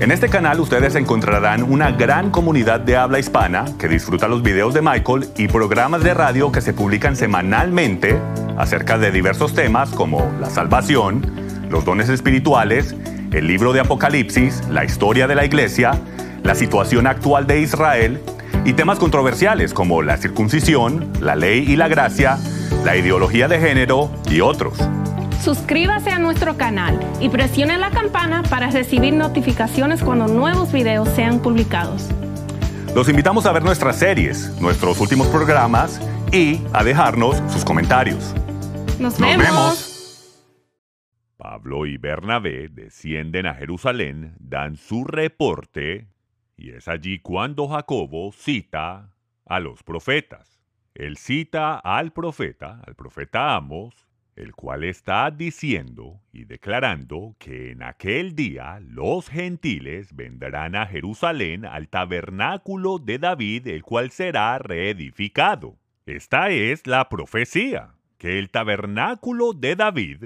En 0.00 0.10
este 0.10 0.30
canal 0.30 0.58
ustedes 0.60 0.94
encontrarán 0.94 1.62
una 1.62 1.90
gran 1.90 2.30
comunidad 2.30 2.80
de 2.80 2.96
habla 2.96 3.18
hispana 3.18 3.66
que 3.78 3.86
disfruta 3.86 4.28
los 4.28 4.42
videos 4.42 4.72
de 4.72 4.80
Michael 4.80 5.26
y 5.36 5.46
programas 5.46 6.02
de 6.02 6.14
radio 6.14 6.50
que 6.50 6.62
se 6.62 6.72
publican 6.72 7.16
semanalmente 7.16 8.18
acerca 8.56 8.96
de 8.96 9.12
diversos 9.12 9.52
temas 9.52 9.90
como 9.90 10.26
la 10.40 10.48
salvación, 10.48 11.30
los 11.68 11.84
dones 11.84 12.08
espirituales, 12.08 12.94
el 13.30 13.46
libro 13.46 13.74
de 13.74 13.80
Apocalipsis, 13.80 14.66
la 14.70 14.86
historia 14.86 15.26
de 15.26 15.34
la 15.34 15.44
iglesia, 15.44 15.90
la 16.44 16.54
situación 16.54 17.06
actual 17.06 17.46
de 17.46 17.60
Israel 17.60 18.22
y 18.64 18.72
temas 18.72 18.98
controversiales 18.98 19.74
como 19.74 20.00
la 20.00 20.16
circuncisión, 20.16 21.12
la 21.20 21.36
ley 21.36 21.66
y 21.68 21.76
la 21.76 21.88
gracia, 21.88 22.38
la 22.86 22.96
ideología 22.96 23.48
de 23.48 23.60
género 23.60 24.10
y 24.30 24.40
otros. 24.40 24.78
Suscríbase 25.40 26.10
a 26.10 26.18
nuestro 26.18 26.58
canal 26.58 27.00
y 27.18 27.30
presione 27.30 27.78
la 27.78 27.90
campana 27.90 28.42
para 28.42 28.70
recibir 28.70 29.14
notificaciones 29.14 30.02
cuando 30.02 30.28
nuevos 30.28 30.70
videos 30.70 31.08
sean 31.08 31.40
publicados. 31.40 32.10
Los 32.94 33.08
invitamos 33.08 33.46
a 33.46 33.52
ver 33.52 33.62
nuestras 33.62 33.98
series, 33.98 34.60
nuestros 34.60 35.00
últimos 35.00 35.28
programas 35.28 35.98
y 36.30 36.60
a 36.74 36.84
dejarnos 36.84 37.38
sus 37.50 37.64
comentarios. 37.64 38.34
Nos, 38.98 39.18
vemos. 39.18 40.36
Pablo 41.38 41.86
y 41.86 41.96
Bernabé 41.96 42.68
descienden 42.68 43.46
a 43.46 43.54
Jerusalén, 43.54 44.34
dan 44.38 44.76
su 44.76 45.04
reporte 45.04 46.08
y 46.58 46.72
es 46.72 46.86
allí 46.86 47.18
cuando 47.18 47.66
Jacobo 47.66 48.30
cita 48.32 49.14
a 49.46 49.58
los 49.58 49.82
profetas. 49.84 50.60
Él 50.92 51.16
cita 51.16 51.78
al 51.78 52.12
profeta, 52.12 52.82
al 52.86 52.94
profeta 52.94 53.56
Amos, 53.56 54.09
el 54.36 54.54
cual 54.54 54.84
está 54.84 55.30
diciendo 55.30 56.20
y 56.32 56.44
declarando 56.44 57.36
que 57.38 57.72
en 57.72 57.82
aquel 57.82 58.34
día 58.34 58.80
los 58.80 59.28
gentiles 59.28 60.14
vendrán 60.14 60.76
a 60.76 60.86
Jerusalén 60.86 61.64
al 61.64 61.88
tabernáculo 61.88 62.98
de 62.98 63.18
David, 63.18 63.66
el 63.68 63.82
cual 63.82 64.10
será 64.10 64.58
reedificado. 64.58 65.78
Esta 66.06 66.50
es 66.50 66.86
la 66.86 67.08
profecía, 67.08 67.94
que 68.18 68.38
el 68.38 68.50
tabernáculo 68.50 69.52
de 69.52 69.76
David, 69.76 70.24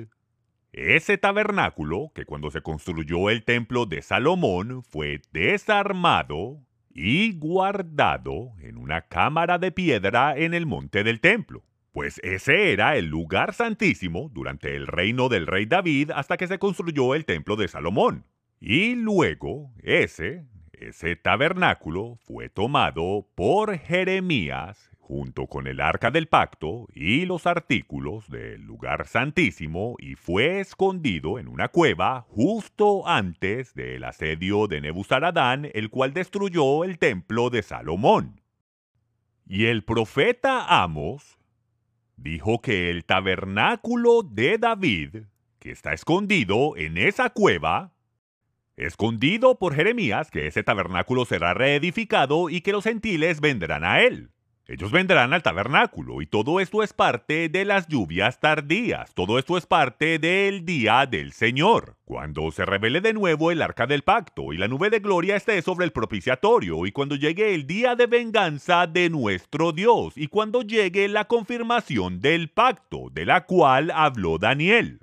ese 0.73 1.19
tabernáculo 1.19 2.11
que 2.15 2.25
cuando 2.25 2.51
se 2.51 2.63
construyó 2.63 3.31
el 3.31 3.45
templo 3.45 3.87
de 3.87 4.03
Salomón 4.03 4.83
fue 4.83 5.23
desarmado 5.33 6.59
y 6.93 7.33
guardado 7.39 8.53
en 8.61 8.79
una 8.79 9.03
cámara 9.03 9.59
de 9.59 9.73
piedra 9.73 10.37
en 10.37 10.55
el 10.55 10.67
monte 10.67 11.05
del 11.05 11.21
templo. 11.21 11.63
Pues 11.95 12.21
ese 12.25 12.73
era 12.73 12.97
el 12.97 13.07
lugar 13.07 13.55
santísimo 13.55 14.29
durante 14.35 14.75
el 14.75 14.89
reino 14.89 15.29
del 15.29 15.47
rey 15.47 15.65
David 15.65 16.11
hasta 16.11 16.37
que 16.37 16.49
se 16.49 16.59
construyó 16.59 17.15
el 17.15 17.25
templo 17.25 17.55
de 17.55 17.69
Salomón. 17.69 18.27
Y 18.59 18.97
luego 18.97 19.71
ese, 19.81 20.45
ese 20.73 21.15
tabernáculo 21.15 22.17
fue 22.17 22.49
tomado 22.49 23.29
por 23.37 23.79
Jeremías 23.79 24.91
junto 24.99 25.47
con 25.47 25.69
el 25.69 25.81
arca 25.81 26.11
del 26.11 26.27
pacto 26.27 26.89
y 26.93 27.27
los 27.27 27.47
artículos 27.47 28.29
del 28.29 28.63
lugar 28.63 29.07
santísimo 29.07 29.95
y 30.01 30.17
fue 30.17 30.59
escondido 30.59 31.39
en 31.39 31.47
una 31.47 31.69
cueva 31.69 32.23
justo 32.23 33.07
antes 33.07 33.73
del 33.73 34.03
asedio 34.03 34.67
de 34.67 34.81
Nebuzaradán, 34.81 35.71
el 35.73 35.91
cual 35.91 36.13
destruyó 36.13 36.83
el 36.83 36.99
templo 36.99 37.51
de 37.51 37.63
Salomón. 37.63 38.41
Y 39.47 39.67
el 39.67 39.85
profeta 39.85 40.83
Amos 40.83 41.39
dijo 42.17 42.61
que 42.61 42.91
el 42.91 43.05
tabernáculo 43.05 44.23
de 44.23 44.59
David, 44.59 45.25
que 45.59 45.71
está 45.71 45.93
escondido 45.93 46.77
en 46.77 46.99
esa 46.99 47.31
cueva, 47.31 47.93
escondido 48.77 49.59
por 49.59 49.75
Jeremías, 49.75 50.31
que 50.31 50.47
ese 50.47 50.63
tabernáculo 50.63 51.25
será 51.25 51.55
reedificado 51.55 52.51
y 52.51 52.61
que 52.61 52.73
los 52.73 52.85
gentiles 52.85 53.41
vendrán 53.41 53.85
a 53.85 54.01
él. 54.01 54.31
Ellos 54.67 54.93
vendrán 54.93 55.35
al 55.35 55.43
tabernáculo 55.43 56.23
y 56.23 56.27
todo 56.27 56.59
esto 56.59 56.83
es 56.83 56.95
parte 56.95 57.51
de 57.51 57.67
las 57.67 57.87
lluvias 57.87 58.41
tardías, 58.41 59.13
todo 59.13 59.39
esto 59.39 59.59
es 59.59 59.67
parte 59.67 60.19
del 60.19 60.65
día 60.65 61.05
del 61.05 61.33
Señor, 61.33 61.99
cuando 62.07 62.51
se 62.51 62.65
revele 62.65 63.03
de 63.03 63.13
nuevo 63.13 63.51
el 63.51 63.61
arca 63.61 63.87
del 63.87 64.05
pacto 64.05 64.55
y 64.55 64.57
la 64.57 64.67
nube 64.67 64.89
de 64.89 65.01
gloria 65.01 65.37
esté 65.37 65.61
sobre 65.61 65.85
el 65.85 65.93
propiciatorio 65.93 66.87
y 66.87 66.93
cuando 66.93 67.15
llegue 67.15 67.55
el 67.55 67.67
día 67.67 67.95
de 67.95 68.07
venganza 68.07 68.87
de 68.87 69.11
nuestro 69.11 69.73
Dios 69.73 70.15
y 70.17 70.29
cuando 70.29 70.63
llegue 70.63 71.09
la 71.09 71.27
confirmación 71.27 72.21
del 72.21 72.49
pacto 72.49 73.11
de 73.13 73.27
la 73.27 73.45
cual 73.45 73.91
habló 73.91 74.39
Daniel. 74.39 75.01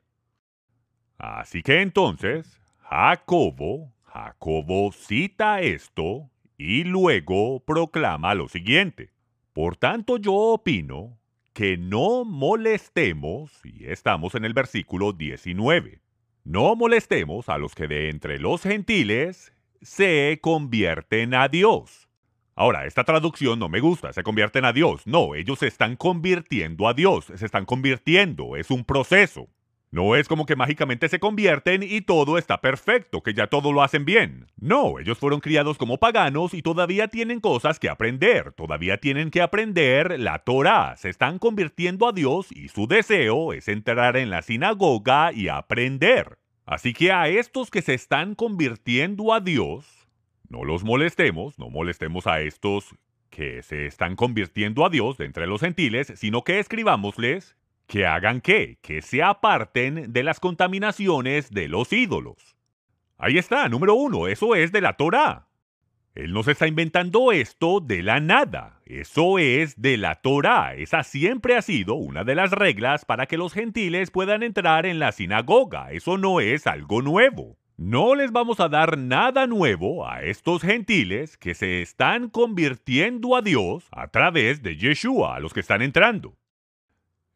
Así 1.19 1.61
que 1.61 1.81
entonces, 1.81 2.59
Jacobo, 2.79 3.93
Jacobo 4.05 4.91
cita 4.91 5.61
esto 5.61 6.31
y 6.57 6.83
luego 6.83 7.59
proclama 7.63 8.33
lo 8.33 8.47
siguiente. 8.47 9.10
Por 9.53 9.75
tanto, 9.75 10.17
yo 10.17 10.33
opino 10.33 11.19
que 11.53 11.77
no 11.77 12.23
molestemos, 12.23 13.51
y 13.65 13.87
estamos 13.87 14.35
en 14.35 14.45
el 14.45 14.53
versículo 14.53 15.11
19, 15.11 16.01
no 16.43 16.75
molestemos 16.75 17.49
a 17.49 17.57
los 17.57 17.75
que 17.75 17.87
de 17.87 18.09
entre 18.09 18.39
los 18.39 18.63
gentiles 18.63 19.53
se 19.81 20.39
convierten 20.41 21.33
a 21.33 21.49
Dios. 21.49 22.07
Ahora, 22.55 22.85
esta 22.85 23.03
traducción 23.03 23.59
no 23.59 23.69
me 23.69 23.79
gusta, 23.79 24.13
se 24.13 24.23
convierten 24.23 24.65
a 24.65 24.73
Dios. 24.73 25.05
No, 25.05 25.35
ellos 25.35 25.59
se 25.59 25.67
están 25.67 25.95
convirtiendo 25.95 26.87
a 26.87 26.93
Dios, 26.93 27.25
se 27.35 27.45
están 27.45 27.65
convirtiendo, 27.65 28.55
es 28.55 28.71
un 28.71 28.85
proceso. 28.85 29.47
No 29.93 30.15
es 30.15 30.29
como 30.29 30.45
que 30.45 30.55
mágicamente 30.55 31.09
se 31.09 31.19
convierten 31.19 31.83
y 31.83 31.99
todo 31.99 32.37
está 32.37 32.61
perfecto, 32.61 33.21
que 33.21 33.33
ya 33.33 33.47
todo 33.47 33.73
lo 33.73 33.83
hacen 33.83 34.05
bien. 34.05 34.47
No, 34.55 34.99
ellos 34.99 35.17
fueron 35.17 35.41
criados 35.41 35.77
como 35.77 35.97
paganos 35.97 36.53
y 36.53 36.61
todavía 36.61 37.09
tienen 37.09 37.41
cosas 37.41 37.77
que 37.77 37.89
aprender, 37.89 38.53
todavía 38.53 38.99
tienen 39.01 39.31
que 39.31 39.41
aprender 39.41 40.17
la 40.17 40.39
Torah, 40.39 40.95
se 40.95 41.09
están 41.09 41.39
convirtiendo 41.39 42.07
a 42.07 42.13
Dios 42.13 42.53
y 42.53 42.69
su 42.69 42.87
deseo 42.87 43.51
es 43.51 43.67
entrar 43.67 44.15
en 44.15 44.29
la 44.29 44.41
sinagoga 44.43 45.33
y 45.33 45.49
aprender. 45.49 46.37
Así 46.65 46.93
que 46.93 47.11
a 47.11 47.27
estos 47.27 47.69
que 47.69 47.81
se 47.81 47.93
están 47.93 48.33
convirtiendo 48.33 49.33
a 49.33 49.41
Dios, 49.41 50.07
no 50.47 50.63
los 50.63 50.85
molestemos, 50.85 51.59
no 51.59 51.69
molestemos 51.69 52.27
a 52.27 52.39
estos 52.39 52.95
que 53.29 53.61
se 53.61 53.87
están 53.87 54.15
convirtiendo 54.15 54.85
a 54.85 54.89
Dios 54.89 55.17
de 55.17 55.25
entre 55.25 55.47
los 55.47 55.59
gentiles, 55.59 56.13
sino 56.15 56.45
que 56.45 56.59
escribámosles 56.59 57.57
¿Que 57.91 58.05
hagan 58.05 58.39
qué? 58.39 58.77
Que 58.81 59.01
se 59.01 59.21
aparten 59.21 60.13
de 60.13 60.23
las 60.23 60.39
contaminaciones 60.39 61.51
de 61.51 61.67
los 61.67 61.91
ídolos. 61.91 62.55
Ahí 63.17 63.37
está, 63.37 63.67
número 63.67 63.95
uno, 63.95 64.29
eso 64.29 64.55
es 64.55 64.71
de 64.71 64.79
la 64.79 64.93
Torah. 64.93 65.49
Él 66.15 66.31
no 66.31 66.41
se 66.43 66.53
está 66.53 66.67
inventando 66.67 67.33
esto 67.33 67.81
de 67.81 68.01
la 68.01 68.21
nada, 68.21 68.79
eso 68.85 69.39
es 69.39 69.81
de 69.81 69.97
la 69.97 70.15
Torah. 70.15 70.73
Esa 70.75 71.03
siempre 71.03 71.57
ha 71.57 71.61
sido 71.61 71.95
una 71.95 72.23
de 72.23 72.33
las 72.33 72.51
reglas 72.51 73.03
para 73.03 73.25
que 73.25 73.35
los 73.35 73.51
gentiles 73.51 74.09
puedan 74.09 74.41
entrar 74.41 74.85
en 74.85 74.97
la 74.97 75.11
sinagoga, 75.11 75.91
eso 75.91 76.17
no 76.17 76.39
es 76.39 76.67
algo 76.67 77.01
nuevo. 77.01 77.57
No 77.75 78.15
les 78.15 78.31
vamos 78.31 78.61
a 78.61 78.69
dar 78.69 78.97
nada 78.97 79.47
nuevo 79.47 80.07
a 80.07 80.23
estos 80.23 80.61
gentiles 80.61 81.35
que 81.35 81.55
se 81.55 81.81
están 81.81 82.29
convirtiendo 82.29 83.35
a 83.35 83.41
Dios 83.41 83.89
a 83.91 84.07
través 84.07 84.63
de 84.63 84.77
Yeshua, 84.77 85.35
a 85.35 85.39
los 85.41 85.53
que 85.53 85.59
están 85.59 85.81
entrando. 85.81 86.37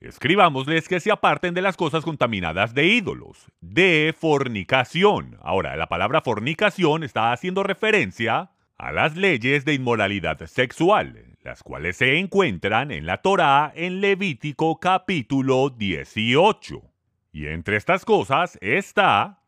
Escribámosles 0.06 0.88
que 0.88 1.00
se 1.00 1.12
aparten 1.12 1.56
de 1.56 1.64
las 1.64 1.78
cosas 1.78 2.04
contaminadas 2.04 2.76
de 2.76 2.86
ídolos, 2.86 3.52
de 3.60 4.14
fornicación. 4.16 5.38
Ahora, 5.42 5.76
la 5.76 5.88
palabra 5.88 6.22
fornicación 6.22 7.04
está 7.04 7.32
haciendo 7.32 7.64
referencia 7.64 8.52
a 8.78 8.92
las 8.92 9.16
leyes 9.16 9.66
de 9.66 9.74
inmoralidad 9.74 10.46
sexual, 10.46 11.36
las 11.42 11.64
cuales 11.64 11.98
se 11.98 12.20
encuentran 12.20 12.92
en 12.92 13.08
la 13.08 13.18
Torá 13.24 13.74
en 13.76 14.00
Levítico 14.00 14.80
capítulo 14.80 15.72
18. 15.72 16.82
Y 17.32 17.48
entre 17.48 17.78
estas 17.78 18.06
cosas 18.06 18.60
está 18.62 19.45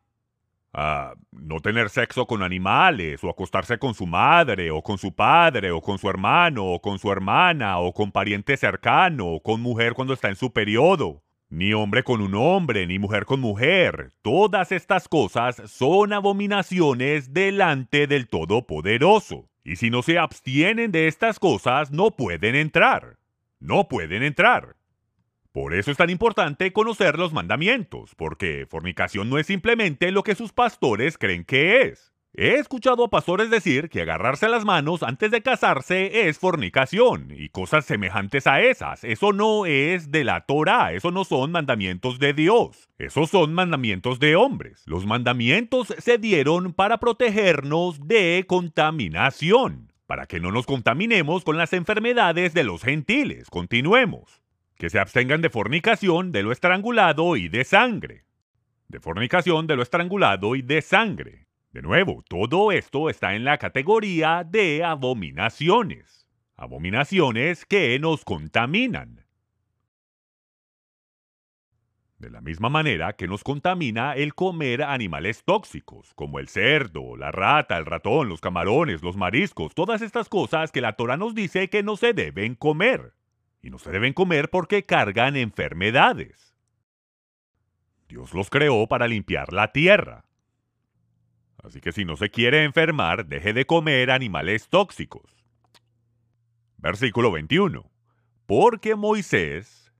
a 0.72 1.14
no 1.32 1.60
tener 1.60 1.90
sexo 1.90 2.26
con 2.26 2.42
animales, 2.42 3.24
o 3.24 3.30
acostarse 3.30 3.78
con 3.78 3.94
su 3.94 4.06
madre, 4.06 4.70
o 4.70 4.82
con 4.82 4.98
su 4.98 5.14
padre, 5.14 5.70
o 5.70 5.80
con 5.80 5.98
su 5.98 6.08
hermano, 6.08 6.64
o 6.64 6.80
con 6.80 6.98
su 6.98 7.10
hermana, 7.10 7.78
o 7.78 7.92
con 7.92 8.12
pariente 8.12 8.56
cercano, 8.56 9.26
o 9.26 9.42
con 9.42 9.60
mujer 9.60 9.94
cuando 9.94 10.14
está 10.14 10.28
en 10.28 10.36
su 10.36 10.52
periodo. 10.52 11.22
Ni 11.50 11.72
hombre 11.72 12.02
con 12.02 12.20
un 12.20 12.34
hombre, 12.34 12.86
ni 12.86 12.98
mujer 12.98 13.24
con 13.24 13.40
mujer. 13.40 14.12
Todas 14.20 14.70
estas 14.70 15.08
cosas 15.08 15.62
son 15.64 16.12
abominaciones 16.12 17.32
delante 17.32 18.06
del 18.06 18.28
Todopoderoso. 18.28 19.48
Y 19.64 19.76
si 19.76 19.88
no 19.88 20.02
se 20.02 20.18
abstienen 20.18 20.92
de 20.92 21.08
estas 21.08 21.38
cosas, 21.38 21.90
no 21.90 22.10
pueden 22.10 22.54
entrar. 22.54 23.16
No 23.60 23.88
pueden 23.88 24.22
entrar. 24.22 24.77
Por 25.52 25.74
eso 25.74 25.90
es 25.90 25.96
tan 25.96 26.10
importante 26.10 26.72
conocer 26.72 27.18
los 27.18 27.32
mandamientos, 27.32 28.14
porque 28.14 28.66
fornicación 28.68 29.30
no 29.30 29.38
es 29.38 29.46
simplemente 29.46 30.10
lo 30.10 30.22
que 30.22 30.34
sus 30.34 30.52
pastores 30.52 31.16
creen 31.16 31.44
que 31.44 31.82
es. 31.82 32.12
He 32.34 32.56
escuchado 32.56 33.04
a 33.04 33.08
pastores 33.08 33.50
decir 33.50 33.88
que 33.88 34.02
agarrarse 34.02 34.48
las 34.48 34.64
manos 34.64 35.02
antes 35.02 35.30
de 35.30 35.42
casarse 35.42 36.28
es 36.28 36.38
fornicación 36.38 37.32
y 37.34 37.48
cosas 37.48 37.86
semejantes 37.86 38.46
a 38.46 38.60
esas. 38.60 39.02
Eso 39.02 39.32
no 39.32 39.64
es 39.64 40.10
de 40.10 40.22
la 40.22 40.42
Torah, 40.42 40.92
eso 40.92 41.10
no 41.10 41.24
son 41.24 41.50
mandamientos 41.50 42.18
de 42.18 42.34
Dios, 42.34 42.90
esos 42.98 43.30
son 43.30 43.54
mandamientos 43.54 44.20
de 44.20 44.36
hombres. 44.36 44.82
Los 44.86 45.06
mandamientos 45.06 45.94
se 45.98 46.18
dieron 46.18 46.74
para 46.74 46.98
protegernos 46.98 48.06
de 48.06 48.44
contaminación, 48.46 49.92
para 50.06 50.26
que 50.26 50.38
no 50.38 50.52
nos 50.52 50.66
contaminemos 50.66 51.42
con 51.42 51.56
las 51.56 51.72
enfermedades 51.72 52.52
de 52.52 52.64
los 52.64 52.82
gentiles. 52.82 53.48
Continuemos 53.50 54.42
que 54.78 54.90
se 54.90 55.00
abstengan 55.00 55.42
de 55.42 55.50
fornicación, 55.50 56.30
de 56.30 56.44
lo 56.44 56.52
estrangulado 56.52 57.36
y 57.36 57.48
de 57.48 57.64
sangre. 57.64 58.24
De 58.86 59.00
fornicación, 59.00 59.66
de 59.66 59.76
lo 59.76 59.82
estrangulado 59.82 60.54
y 60.54 60.62
de 60.62 60.80
sangre. 60.82 61.48
De 61.72 61.82
nuevo, 61.82 62.22
todo 62.28 62.72
esto 62.72 63.10
está 63.10 63.34
en 63.34 63.44
la 63.44 63.58
categoría 63.58 64.44
de 64.44 64.84
abominaciones. 64.84 66.28
Abominaciones 66.56 67.66
que 67.66 67.98
nos 67.98 68.24
contaminan. 68.24 69.26
De 72.18 72.30
la 72.30 72.40
misma 72.40 72.68
manera 72.68 73.12
que 73.14 73.28
nos 73.28 73.44
contamina 73.44 74.14
el 74.14 74.34
comer 74.34 74.82
animales 74.82 75.44
tóxicos, 75.44 76.14
como 76.14 76.38
el 76.38 76.48
cerdo, 76.48 77.16
la 77.16 77.30
rata, 77.30 77.76
el 77.76 77.86
ratón, 77.86 78.28
los 78.28 78.40
camarones, 78.40 79.02
los 79.02 79.16
mariscos, 79.16 79.74
todas 79.74 80.02
estas 80.02 80.28
cosas 80.28 80.72
que 80.72 80.80
la 80.80 80.94
Torah 80.94 81.16
nos 81.16 81.34
dice 81.34 81.68
que 81.68 81.82
no 81.82 81.96
se 81.96 82.12
deben 82.14 82.54
comer 82.54 83.17
y 83.62 83.70
no 83.70 83.78
se 83.78 83.90
deben 83.90 84.12
comer 84.12 84.50
porque 84.50 84.84
cargan 84.84 85.36
enfermedades. 85.36 86.54
Dios 88.08 88.32
los 88.32 88.50
creó 88.50 88.86
para 88.86 89.06
limpiar 89.06 89.52
la 89.52 89.72
tierra. 89.72 90.24
Así 91.62 91.80
que 91.80 91.92
si 91.92 92.04
no 92.04 92.16
se 92.16 92.30
quiere 92.30 92.64
enfermar, 92.64 93.26
deje 93.26 93.52
de 93.52 93.66
comer 93.66 94.10
animales 94.10 94.68
tóxicos. 94.68 95.44
Versículo 96.78 97.32
21. 97.32 97.90
Porque 98.46 98.94
Moisés, 98.94 99.92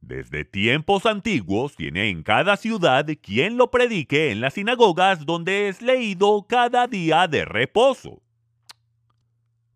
desde 0.00 0.44
tiempos 0.44 1.04
antiguos, 1.04 1.76
tiene 1.76 2.08
en 2.08 2.22
cada 2.22 2.56
ciudad 2.56 3.06
quien 3.20 3.56
lo 3.56 3.70
predique 3.70 4.30
en 4.30 4.40
las 4.40 4.54
sinagogas 4.54 5.26
donde 5.26 5.68
es 5.68 5.82
leído 5.82 6.46
cada 6.48 6.86
día 6.86 7.26
de 7.28 7.44
reposo. 7.44 8.22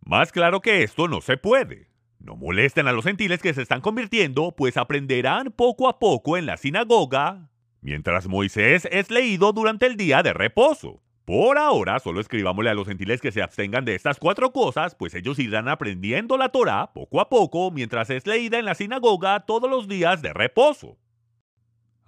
Más 0.06 0.32
claro 0.32 0.60
que 0.60 0.82
esto 0.82 1.08
no 1.08 1.20
se 1.20 1.36
puede. 1.36 1.93
No 2.24 2.36
molesten 2.36 2.88
a 2.88 2.92
los 2.92 3.04
gentiles 3.04 3.42
que 3.42 3.52
se 3.52 3.60
están 3.60 3.82
convirtiendo, 3.82 4.54
pues 4.56 4.78
aprenderán 4.78 5.52
poco 5.52 5.88
a 5.88 5.98
poco 5.98 6.38
en 6.38 6.46
la 6.46 6.56
sinagoga, 6.56 7.50
mientras 7.82 8.28
Moisés 8.28 8.88
es 8.90 9.10
leído 9.10 9.52
durante 9.52 9.84
el 9.84 9.98
día 9.98 10.22
de 10.22 10.32
reposo. 10.32 11.02
Por 11.26 11.58
ahora, 11.58 11.98
solo 11.98 12.22
escribámosle 12.22 12.70
a 12.70 12.74
los 12.74 12.88
gentiles 12.88 13.20
que 13.20 13.30
se 13.30 13.42
abstengan 13.42 13.84
de 13.84 13.94
estas 13.94 14.18
cuatro 14.18 14.52
cosas, 14.52 14.94
pues 14.94 15.14
ellos 15.14 15.38
irán 15.38 15.68
aprendiendo 15.68 16.38
la 16.38 16.48
Torah 16.48 16.94
poco 16.94 17.20
a 17.20 17.28
poco 17.28 17.70
mientras 17.70 18.08
es 18.08 18.26
leída 18.26 18.58
en 18.58 18.64
la 18.64 18.74
sinagoga 18.74 19.40
todos 19.40 19.68
los 19.68 19.86
días 19.86 20.22
de 20.22 20.32
reposo. 20.32 20.96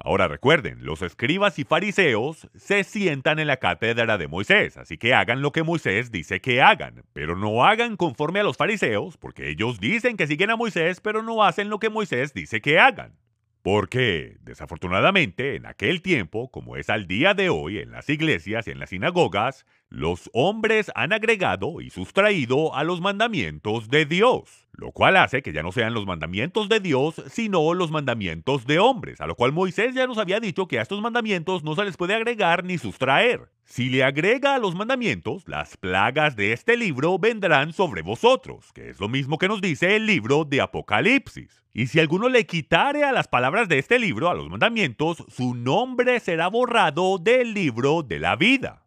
Ahora 0.07 0.29
recuerden, 0.29 0.87
los 0.87 1.03
escribas 1.03 1.59
y 1.59 1.65
fariseos 1.65 2.49
se 2.55 2.85
sientan 2.85 3.41
en 3.41 3.49
la 3.49 3.57
cátedra 3.57 4.17
de 4.19 4.29
Moisés, 4.29 4.77
así 4.77 4.99
que 4.99 5.15
hagan 5.15 5.43
lo 5.43 5.51
que 5.51 5.65
Moisés 5.65 6.13
dice 6.13 6.41
que 6.41 6.63
hagan, 6.63 7.03
pero 7.13 7.35
no 7.35 7.65
hagan 7.65 7.97
conforme 7.97 8.39
a 8.39 8.45
los 8.45 8.57
fariseos, 8.57 9.17
porque 9.17 9.51
ellos 9.51 9.81
dicen 9.81 10.17
que 10.17 10.29
siguen 10.29 10.51
a 10.51 10.57
Moisés, 10.57 11.01
pero 11.01 11.25
no 11.25 11.43
hacen 11.43 11.71
lo 11.71 11.81
que 11.81 11.91
Moisés 11.91 12.33
dice 12.33 12.61
que 12.61 12.79
hagan. 12.79 13.17
Porque, 13.63 14.37
desafortunadamente, 14.43 15.57
en 15.57 15.67
aquel 15.67 16.03
tiempo, 16.03 16.53
como 16.53 16.77
es 16.77 16.89
al 16.89 17.09
día 17.09 17.35
de 17.35 17.49
hoy 17.49 17.79
en 17.79 17.91
las 17.91 18.09
iglesias 18.09 18.69
y 18.69 18.71
en 18.71 18.79
las 18.79 18.91
sinagogas, 18.91 19.67
los 19.89 20.29
hombres 20.33 20.91
han 20.97 21.13
agregado 21.13 21.81
y 21.81 21.91
sustraído 21.91 22.75
a 22.75 22.83
los 22.83 23.01
mandamientos 23.01 23.89
de 23.89 24.05
Dios, 24.05 24.67
lo 24.73 24.91
cual 24.91 25.17
hace 25.17 25.43
que 25.43 25.53
ya 25.53 25.63
no 25.63 25.71
sean 25.71 25.95
los 25.95 26.07
mandamientos 26.07 26.69
de 26.69 26.81
Dios, 26.81 27.23
sino 27.31 27.73
los 27.73 27.93
mandamientos 27.93 28.67
de 28.67 28.81
hombres, 28.81 29.21
a 29.21 29.29
lo 29.29 29.37
cual 29.37 29.53
Moisés 29.53 29.95
ya 29.95 30.07
nos 30.09 30.19
había 30.19 30.41
dicho 30.41 30.67
que 30.67 30.81
a 30.81 30.83
estos 30.83 31.01
mandamientos 31.01 31.63
no 31.63 31.77
se 31.77 31.85
les 31.85 31.97
puede 31.97 32.15
agregar 32.15 32.65
ni 32.65 32.79
sustraer. 32.79 33.49
Si 33.65 33.89
le 33.89 34.03
agrega 34.03 34.55
a 34.55 34.59
los 34.59 34.75
mandamientos, 34.75 35.45
las 35.47 35.77
plagas 35.77 36.35
de 36.35 36.53
este 36.53 36.77
libro 36.77 37.19
vendrán 37.19 37.73
sobre 37.73 38.03
vosotros, 38.03 38.73
que 38.73 38.91
es 38.91 39.01
lo 39.01 39.09
mismo 39.09 39.39
que 39.39 39.49
nos 39.49 39.61
dice 39.61 39.97
el 39.97 40.07
libro 40.07 40.45
de 40.45 40.61
Apocalipsis. 40.61 41.63
Y 41.73 41.89
si 41.89 42.01
alguno 42.01 42.29
le 42.29 42.47
quitare 42.47 43.05
a 43.05 43.13
las 43.13 43.29
palabras 43.29 43.69
de 43.69 43.79
este 43.79 43.99
libro, 43.99 44.31
a 44.31 44.35
los 44.35 44.49
mandamientos, 44.49 45.25
su 45.29 45.55
nombre 45.55 46.21
será 46.21 46.49
borrado 46.49 47.19
del 47.19 47.55
libro 47.55 48.03
de 48.03 48.19
la 48.19 48.35
vida. 48.35 48.86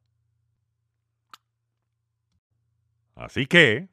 Así 3.19 3.47
que, 3.47 3.89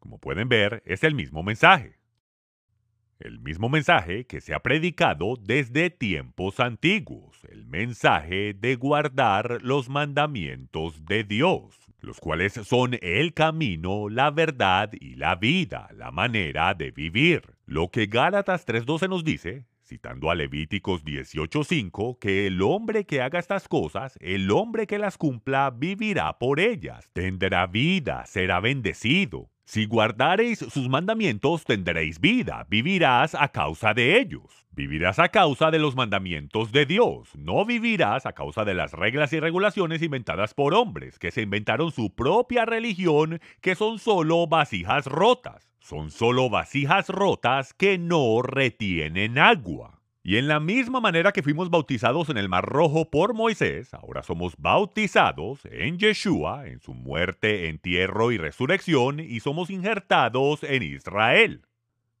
como 0.00 0.18
pueden 0.18 0.48
ver, 0.48 0.82
es 0.84 1.04
el 1.04 1.14
mismo 1.14 1.44
mensaje. 1.44 2.00
El 3.20 3.38
mismo 3.38 3.68
mensaje 3.68 4.26
que 4.26 4.40
se 4.40 4.52
ha 4.52 4.58
predicado 4.58 5.36
desde 5.40 5.90
tiempos 5.90 6.58
antiguos, 6.58 7.38
el 7.48 7.66
mensaje 7.66 8.52
de 8.52 8.74
guardar 8.74 9.62
los 9.62 9.88
mandamientos 9.88 11.06
de 11.06 11.22
Dios, 11.22 11.78
los 12.00 12.18
cuales 12.18 12.54
son 12.54 12.98
el 13.00 13.32
camino, 13.32 14.08
la 14.08 14.32
verdad 14.32 14.90
y 14.92 15.14
la 15.14 15.36
vida, 15.36 15.88
la 15.94 16.10
manera 16.10 16.74
de 16.74 16.90
vivir. 16.90 17.54
Lo 17.64 17.92
que 17.92 18.06
Gálatas 18.06 18.66
3.12 18.66 19.08
nos 19.08 19.22
dice, 19.22 19.66
citando 19.84 20.30
a 20.30 20.34
Levíticos 20.34 21.04
18.5, 21.04 22.18
que 22.18 22.46
el 22.46 22.62
hombre 22.62 23.04
que 23.04 23.20
haga 23.22 23.38
estas 23.38 23.68
cosas, 23.68 24.18
el 24.20 24.50
hombre 24.50 24.86
que 24.86 24.98
las 24.98 25.18
cumpla, 25.18 25.70
vivirá 25.70 26.38
por 26.38 26.60
ellas, 26.60 27.10
tendrá 27.12 27.66
vida, 27.66 28.24
será 28.26 28.60
bendecido. 28.60 29.53
Si 29.66 29.86
guardareis 29.86 30.58
sus 30.58 30.90
mandamientos, 30.90 31.64
tendréis 31.64 32.20
vida, 32.20 32.66
vivirás 32.68 33.34
a 33.34 33.48
causa 33.48 33.94
de 33.94 34.18
ellos. 34.18 34.66
Vivirás 34.72 35.18
a 35.18 35.30
causa 35.30 35.70
de 35.70 35.78
los 35.78 35.96
mandamientos 35.96 36.70
de 36.70 36.84
Dios, 36.84 37.34
no 37.36 37.64
vivirás 37.64 38.26
a 38.26 38.32
causa 38.32 38.64
de 38.64 38.74
las 38.74 38.92
reglas 38.92 39.32
y 39.32 39.40
regulaciones 39.40 40.02
inventadas 40.02 40.52
por 40.52 40.74
hombres, 40.74 41.18
que 41.18 41.30
se 41.30 41.42
inventaron 41.42 41.92
su 41.92 42.14
propia 42.14 42.66
religión, 42.66 43.40
que 43.60 43.74
son 43.74 43.98
solo 43.98 44.46
vasijas 44.48 45.06
rotas. 45.06 45.70
Son 45.78 46.10
solo 46.10 46.50
vasijas 46.50 47.08
rotas 47.08 47.72
que 47.72 47.98
no 47.98 48.42
retienen 48.42 49.38
agua. 49.38 50.00
Y 50.26 50.38
en 50.38 50.48
la 50.48 50.58
misma 50.58 51.02
manera 51.02 51.32
que 51.32 51.42
fuimos 51.42 51.68
bautizados 51.68 52.30
en 52.30 52.38
el 52.38 52.48
Mar 52.48 52.64
Rojo 52.64 53.10
por 53.10 53.34
Moisés, 53.34 53.92
ahora 53.92 54.22
somos 54.22 54.56
bautizados 54.56 55.60
en 55.66 55.98
Yeshua, 55.98 56.66
en 56.66 56.80
su 56.80 56.94
muerte, 56.94 57.68
entierro 57.68 58.32
y 58.32 58.38
resurrección, 58.38 59.20
y 59.20 59.40
somos 59.40 59.68
injertados 59.68 60.62
en 60.62 60.82
Israel. 60.82 61.66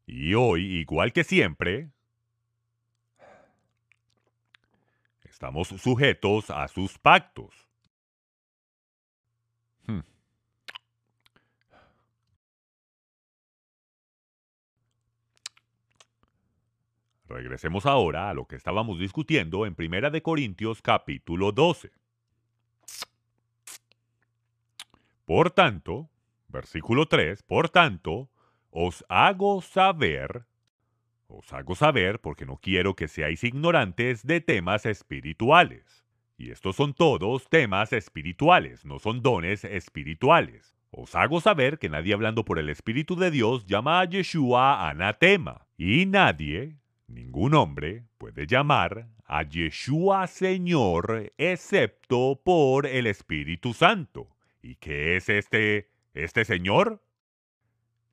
Y 0.06 0.34
hoy, 0.34 0.66
igual 0.66 1.14
que 1.14 1.24
siempre, 1.24 1.88
estamos 5.22 5.68
sujetos 5.68 6.50
a 6.50 6.68
sus 6.68 6.98
pactos. 6.98 7.63
Regresemos 17.34 17.84
ahora 17.84 18.30
a 18.30 18.32
lo 18.32 18.46
que 18.46 18.54
estábamos 18.54 19.00
discutiendo 19.00 19.66
en 19.66 19.74
Primera 19.74 20.08
de 20.08 20.22
Corintios 20.22 20.80
capítulo 20.80 21.50
12. 21.50 21.90
Por 25.24 25.50
tanto, 25.50 26.08
versículo 26.46 27.06
3, 27.06 27.42
por 27.42 27.70
tanto, 27.70 28.30
os 28.70 29.04
hago 29.08 29.62
saber, 29.62 30.44
os 31.26 31.52
hago 31.52 31.74
saber 31.74 32.20
porque 32.20 32.46
no 32.46 32.58
quiero 32.58 32.94
que 32.94 33.08
seáis 33.08 33.42
ignorantes 33.42 34.24
de 34.24 34.40
temas 34.40 34.86
espirituales. 34.86 36.04
Y 36.38 36.52
estos 36.52 36.76
son 36.76 36.94
todos 36.94 37.48
temas 37.48 37.92
espirituales, 37.92 38.84
no 38.84 39.00
son 39.00 39.22
dones 39.22 39.64
espirituales. 39.64 40.76
Os 40.92 41.16
hago 41.16 41.40
saber 41.40 41.80
que 41.80 41.88
nadie 41.88 42.14
hablando 42.14 42.44
por 42.44 42.60
el 42.60 42.68
Espíritu 42.68 43.16
de 43.16 43.32
Dios 43.32 43.66
llama 43.66 44.00
a 44.00 44.04
Yeshua 44.04 44.88
anatema, 44.88 45.66
y 45.76 46.06
nadie, 46.06 46.78
Ningún 47.14 47.54
hombre 47.54 48.02
puede 48.18 48.44
llamar 48.44 49.06
a 49.24 49.44
Yeshua 49.44 50.26
Señor 50.26 51.32
excepto 51.38 52.40
por 52.44 52.86
el 52.86 53.06
Espíritu 53.06 53.72
Santo. 53.72 54.30
¿Y 54.60 54.74
qué 54.74 55.14
es 55.16 55.28
este, 55.28 55.90
este 56.12 56.44
Señor? 56.44 57.04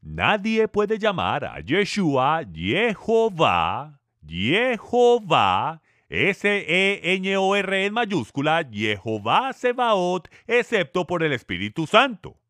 Nadie 0.02 0.68
puede 0.68 1.00
llamar 1.00 1.46
a 1.46 1.62
Yeshua 1.62 2.44
Jehová, 2.54 4.00
Jehová, 4.24 5.82
S-E-N-O-R 6.08 7.86
en 7.86 7.94
mayúscula, 7.94 8.70
Jehová 8.72 9.54
Sebaot, 9.54 10.30
excepto 10.46 11.08
por 11.08 11.24
el 11.24 11.34
Espíritu 11.34 11.88
Santo. 11.88 12.41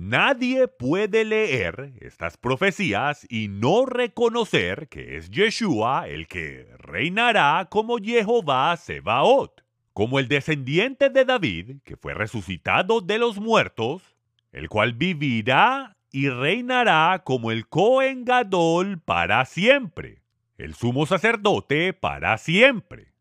Nadie 0.00 0.68
puede 0.68 1.24
leer 1.24 1.92
estas 2.00 2.36
profecías 2.36 3.26
y 3.28 3.48
no 3.48 3.84
reconocer 3.84 4.86
que 4.86 5.16
es 5.16 5.28
Yeshua 5.28 6.06
el 6.06 6.28
que 6.28 6.68
reinará 6.78 7.66
como 7.68 7.98
Jehová 7.98 8.76
Sebaot, 8.76 9.64
como 9.92 10.20
el 10.20 10.28
descendiente 10.28 11.10
de 11.10 11.24
David, 11.24 11.78
que 11.82 11.96
fue 11.96 12.14
resucitado 12.14 13.00
de 13.00 13.18
los 13.18 13.40
muertos, 13.40 14.16
el 14.52 14.68
cual 14.68 14.92
vivirá 14.92 15.96
y 16.12 16.28
reinará 16.28 17.24
como 17.24 17.50
el 17.50 17.66
Cohen 17.66 18.24
Gadol 18.24 19.00
para 19.00 19.44
siempre, 19.46 20.22
el 20.58 20.76
sumo 20.76 21.06
sacerdote 21.06 21.92
para 21.92 22.38
siempre. 22.38 23.14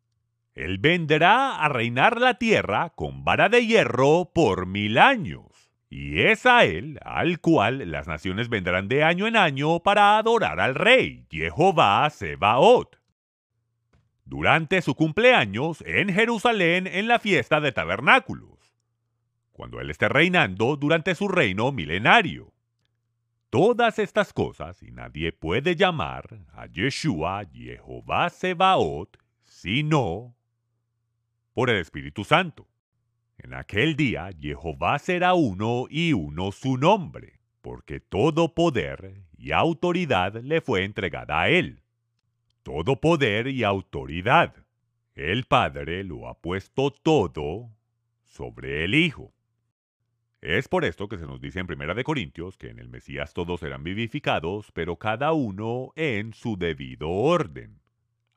Él 0.53 0.77
vendrá 0.77 1.57
a 1.57 1.69
reinar 1.69 2.21
la 2.21 2.35
tierra 2.35 2.91
con 2.91 3.23
vara 3.23 3.49
de 3.49 3.65
hierro 3.65 4.29
por 4.31 4.67
mil 4.67 4.99
años. 4.99 5.66
Y 5.89 6.21
es 6.21 6.45
a 6.45 6.65
él 6.65 6.99
al 7.03 7.39
cual 7.39 7.91
las 7.91 8.07
naciones 8.07 8.49
vendrán 8.49 8.87
de 8.87 9.03
año 9.03 9.25
en 9.25 9.37
año 9.37 9.79
para 9.79 10.17
adorar 10.17 10.59
al 10.59 10.75
rey, 10.75 11.25
Jehová 11.31 12.09
Sebaot. 12.09 12.99
Durante 14.25 14.81
su 14.81 14.95
cumpleaños 14.95 15.81
en 15.87 16.13
Jerusalén 16.13 16.87
en 16.87 17.07
la 17.07 17.19
fiesta 17.19 17.61
de 17.61 17.71
tabernáculos, 17.71 18.75
cuando 19.53 19.79
él 19.79 19.89
esté 19.89 20.09
reinando 20.09 20.75
durante 20.75 21.15
su 21.15 21.29
reino 21.29 21.71
milenario. 21.71 22.53
Todas 23.49 23.97
estas 23.97 24.33
cosas, 24.33 24.83
y 24.83 24.91
nadie 24.91 25.31
puede 25.31 25.77
llamar 25.77 26.41
a 26.51 26.65
Yeshua 26.65 27.45
Jehová 27.49 28.29
Sebaot, 28.29 29.17
sino 29.45 30.35
por 31.53 31.69
el 31.69 31.77
Espíritu 31.77 32.25
Santo. 32.25 32.66
En 33.37 33.53
aquel 33.53 33.95
día 33.95 34.29
Jehová 34.39 34.97
será 34.99 35.33
uno 35.33 35.85
y 35.89 36.13
uno 36.13 36.51
su 36.51 36.77
nombre, 36.77 37.39
porque 37.61 37.99
todo 37.99 38.55
poder 38.55 39.23
y 39.37 39.51
autoridad 39.51 40.41
le 40.41 40.61
fue 40.61 40.83
entregada 40.83 41.41
a 41.41 41.49
él. 41.49 41.83
Todo 42.63 42.99
poder 42.99 43.47
y 43.47 43.63
autoridad. 43.63 44.55
El 45.13 45.45
Padre 45.45 46.03
lo 46.03 46.27
ha 46.27 46.39
puesto 46.39 46.91
todo 46.91 47.69
sobre 48.23 48.83
el 48.83 48.95
Hijo. 48.95 49.33
Es 50.41 50.67
por 50.67 50.85
esto 50.85 51.07
que 51.07 51.17
se 51.17 51.25
nos 51.25 51.41
dice 51.41 51.59
en 51.59 51.67
Primera 51.67 51.93
de 51.93 52.03
Corintios 52.03 52.57
que 52.57 52.69
en 52.69 52.79
el 52.79 52.89
Mesías 52.89 53.33
todos 53.33 53.59
serán 53.59 53.83
vivificados, 53.83 54.71
pero 54.73 54.97
cada 54.97 55.33
uno 55.33 55.93
en 55.95 56.33
su 56.33 56.57
debido 56.57 57.09
orden. 57.09 57.81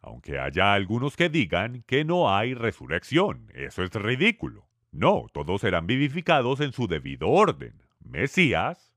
Aunque 0.00 0.38
haya 0.38 0.72
algunos 0.72 1.16
que 1.16 1.28
digan 1.28 1.82
que 1.86 2.04
no 2.04 2.34
hay 2.34 2.54
resurrección, 2.54 3.50
eso 3.54 3.82
es 3.82 3.92
ridículo. 3.92 4.69
No, 4.92 5.26
todos 5.32 5.60
serán 5.60 5.86
vivificados 5.86 6.60
en 6.60 6.72
su 6.72 6.86
debido 6.86 7.28
orden. 7.28 7.82
Mesías, 8.00 8.94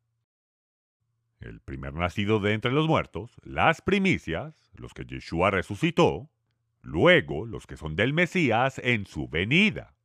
el 1.39 1.59
primer 1.61 1.93
nacido 1.93 2.39
de 2.39 2.53
entre 2.53 2.71
los 2.71 2.87
muertos, 2.87 3.31
las 3.43 3.81
primicias, 3.81 4.71
los 4.73 4.93
que 4.93 5.05
Yeshua 5.05 5.51
resucitó, 5.51 6.29
Luego, 6.83 7.45
los 7.45 7.65
que 7.65 7.77
son 7.77 7.95
del 7.95 8.13
Mesías 8.13 8.77
en 8.83 9.05
su 9.05 9.29
venida, 9.29 9.95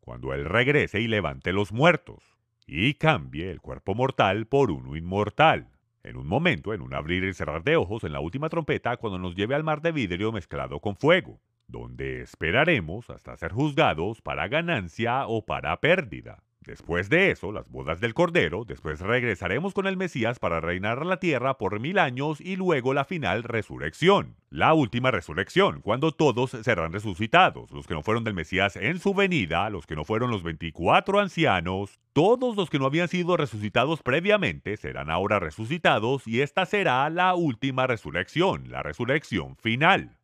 cuando 0.00 0.34
Él 0.34 0.44
regrese 0.44 1.00
y 1.00 1.06
levante 1.06 1.52
los 1.52 1.70
muertos, 1.70 2.36
y 2.66 2.94
cambie 2.94 3.48
el 3.48 3.60
cuerpo 3.60 3.94
mortal 3.94 4.46
por 4.46 4.72
uno 4.72 4.96
inmortal. 4.96 5.70
En 6.02 6.16
un 6.16 6.26
momento, 6.26 6.74
en 6.74 6.80
un 6.80 6.94
abrir 6.94 7.22
y 7.22 7.32
cerrar 7.32 7.62
de 7.62 7.76
ojos, 7.76 8.02
en 8.02 8.12
la 8.12 8.18
última 8.18 8.48
trompeta, 8.48 8.96
cuando 8.96 9.20
nos 9.20 9.36
lleve 9.36 9.54
al 9.54 9.62
mar 9.62 9.82
de 9.82 9.92
vidrio 9.92 10.32
mezclado 10.32 10.80
con 10.80 10.96
fuego, 10.96 11.40
donde 11.68 12.22
esperaremos 12.22 13.10
hasta 13.10 13.36
ser 13.36 13.52
juzgados 13.52 14.22
para 14.22 14.48
ganancia 14.48 15.26
o 15.26 15.44
para 15.44 15.80
pérdida. 15.80 16.42
Después 16.66 17.08
de 17.08 17.30
eso, 17.30 17.52
las 17.52 17.70
bodas 17.70 18.00
del 18.00 18.12
Cordero, 18.12 18.64
después 18.64 18.98
regresaremos 19.00 19.72
con 19.72 19.86
el 19.86 19.96
Mesías 19.96 20.40
para 20.40 20.60
reinar 20.60 21.06
la 21.06 21.20
tierra 21.20 21.58
por 21.58 21.78
mil 21.78 21.96
años 21.96 22.40
y 22.40 22.56
luego 22.56 22.92
la 22.92 23.04
final 23.04 23.44
resurrección. 23.44 24.34
La 24.50 24.74
última 24.74 25.12
resurrección, 25.12 25.80
cuando 25.80 26.10
todos 26.10 26.50
serán 26.50 26.92
resucitados, 26.92 27.70
los 27.70 27.86
que 27.86 27.94
no 27.94 28.02
fueron 28.02 28.24
del 28.24 28.34
Mesías 28.34 28.74
en 28.74 28.98
su 28.98 29.14
venida, 29.14 29.70
los 29.70 29.86
que 29.86 29.94
no 29.94 30.04
fueron 30.04 30.32
los 30.32 30.42
24 30.42 31.20
ancianos, 31.20 32.00
todos 32.12 32.56
los 32.56 32.68
que 32.68 32.80
no 32.80 32.86
habían 32.86 33.06
sido 33.06 33.36
resucitados 33.36 34.02
previamente 34.02 34.76
serán 34.76 35.08
ahora 35.08 35.38
resucitados 35.38 36.26
y 36.26 36.40
esta 36.40 36.66
será 36.66 37.08
la 37.10 37.36
última 37.36 37.86
resurrección, 37.86 38.72
la 38.72 38.82
resurrección 38.82 39.54
final. 39.54 40.15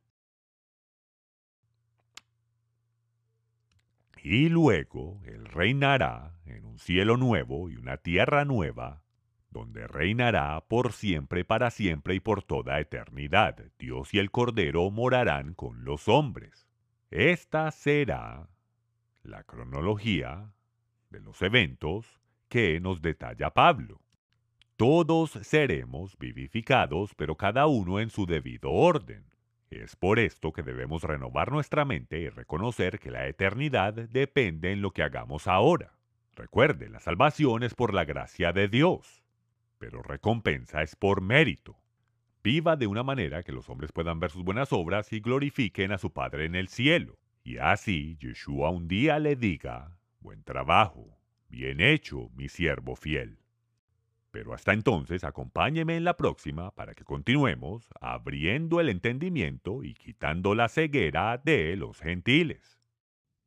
Y 4.23 4.49
luego 4.49 5.20
Él 5.25 5.47
reinará 5.47 6.37
en 6.47 6.64
un 6.64 6.79
cielo 6.79 7.16
nuevo 7.16 7.68
y 7.68 7.77
una 7.77 7.97
tierra 7.97 8.45
nueva, 8.45 9.03
donde 9.51 9.89
reinará 9.89 10.64
por 10.68 10.93
siempre, 10.93 11.45
para 11.45 11.70
siempre 11.70 12.14
y 12.14 12.20
por 12.20 12.45
toda 12.45 12.79
eternidad. 12.79 13.57
Dios 13.81 14.14
y 14.14 14.20
el 14.20 14.31
Cordero 14.31 14.89
morarán 14.93 15.55
con 15.55 15.85
los 15.85 16.09
hombres. 16.09 16.68
Esta 17.11 17.70
será 17.73 18.49
la 19.25 19.43
cronología 19.43 20.53
de 21.11 21.20
los 21.20 21.43
eventos 21.43 22.20
que 22.49 22.79
nos 22.79 23.03
detalla 23.03 23.51
Pablo. 23.51 24.01
Todos 24.77 25.33
seremos 25.43 26.16
vivificados, 26.16 27.14
pero 27.16 27.37
cada 27.37 27.66
uno 27.66 27.99
en 27.99 28.09
su 28.09 28.25
debido 28.25 28.70
orden. 28.70 29.32
Es 29.73 29.97
por 29.97 30.18
esto 30.18 30.53
que 30.53 30.62
debemos 30.62 31.03
renovar 31.03 31.51
nuestra 31.51 31.87
mente 31.87 32.20
y 32.20 32.29
reconocer 32.29 32.99
que 32.99 33.11
la 33.11 33.27
eternidad 33.27 33.95
depende 33.95 34.70
en 34.70 34.83
lo 34.83 34.91
que 34.91 35.03
hagamos 35.03 35.47
ahora. 35.47 35.95
Recuerde, 36.37 36.91
la 36.91 37.01
salvación 37.01 37.62
es 37.62 37.75
por 37.75 37.95
la 37.95 38.05
gracia 38.05 38.53
de 38.53 38.68
Dios, 38.68 39.25
pero 39.79 40.03
recompensa 40.03 40.83
es 40.83 40.95
por 40.95 41.23
mérito. 41.23 41.79
Viva 42.45 42.77
de 42.77 42.87
una 42.87 43.03
manera 43.03 43.43
que 43.43 43.53
los 43.53 43.70
hombres 43.70 43.93
puedan 43.93 44.20
ver 44.20 44.31
sus 44.31 44.45
buenas 44.45 44.75
obras 44.75 45.11
y 45.11 45.20
glorifiquen 45.20 45.91
a 45.91 45.99
su 45.99 46.12
Padre 46.12 46.45
en 46.45 46.55
el 46.55 46.68
cielo. 46.68 47.16
Y 47.43 47.57
así 47.57 48.18
Yeshua 48.20 48.68
un 48.68 48.89
día 48.89 49.18
le 49.18 49.37
diga, 49.37 49.97
buen 50.20 50.45
trabajo, 50.45 51.18
bien 51.49 51.81
hecho, 51.81 52.29
mi 52.35 52.51
siervo 52.51 52.95
fiel. 52.95 53.41
Pero 54.33 54.55
hasta 54.55 54.72
entonces 54.72 55.24
acompáñeme 55.24 55.95
en 55.95 56.05
la 56.05 56.16
próxima 56.16 56.70
para 56.70 56.95
que 56.95 57.05
continuemos 57.05 57.87
abriendo 58.01 58.80
el 58.80 58.89
entendimiento 58.89 59.85
y 59.85 59.93
quitando 59.93 60.55
la 60.55 60.68
ceguera 60.68 61.37
de 61.37 61.76
los 61.76 62.01
gentiles. 62.01 62.80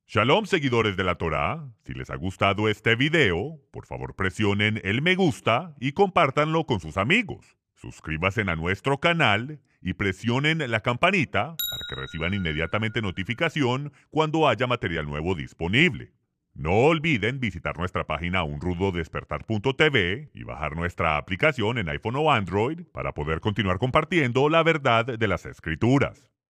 Shalom 0.08 0.46
seguidores 0.46 0.96
de 0.96 1.04
la 1.04 1.16
Torá, 1.16 1.68
si 1.84 1.96
les 1.96 2.12
ha 2.12 2.16
gustado 2.16 2.70
este 2.70 2.96
video, 2.96 3.60
por 3.72 3.88
favor 3.88 4.16
presionen 4.16 4.80
el 4.84 5.02
me 5.02 5.16
gusta 5.16 5.74
y 5.80 5.94
compártanlo 5.94 6.68
con 6.68 6.80
sus 6.80 6.98
amigos. 6.98 7.58
Suscríbanse 7.74 8.42
a 8.42 8.56
nuestro 8.56 9.00
canal 9.00 9.60
y 9.82 9.94
presionen 9.94 10.60
la 10.70 10.82
campanita 10.82 11.56
para 11.58 11.86
que 11.90 11.96
reciban 11.96 12.36
inmediatamente 12.36 13.02
notificación 13.02 13.92
cuando 14.12 14.48
haya 14.48 14.68
material 14.68 15.08
nuevo 15.08 15.34
disponible. 15.34 16.14
No 16.56 16.72
olviden 16.72 17.42
visitar 17.42 17.78
nuestra 17.78 18.08
página 18.08 18.46
unrudodespertar.tv 18.46 20.30
y 20.34 20.44
bajar 20.44 20.78
nuestra 20.78 21.18
aplicación 21.18 21.78
en 21.78 21.90
iPhone 21.90 22.16
o 22.16 22.32
Android 22.32 22.84
para 22.94 23.12
poder 23.12 23.42
continuar 23.42 23.78
compartiendo 23.78 24.48
la 24.48 24.64
verdad 24.64 25.06
de 25.06 25.28
las 25.28 25.46
escrituras. 25.46 26.30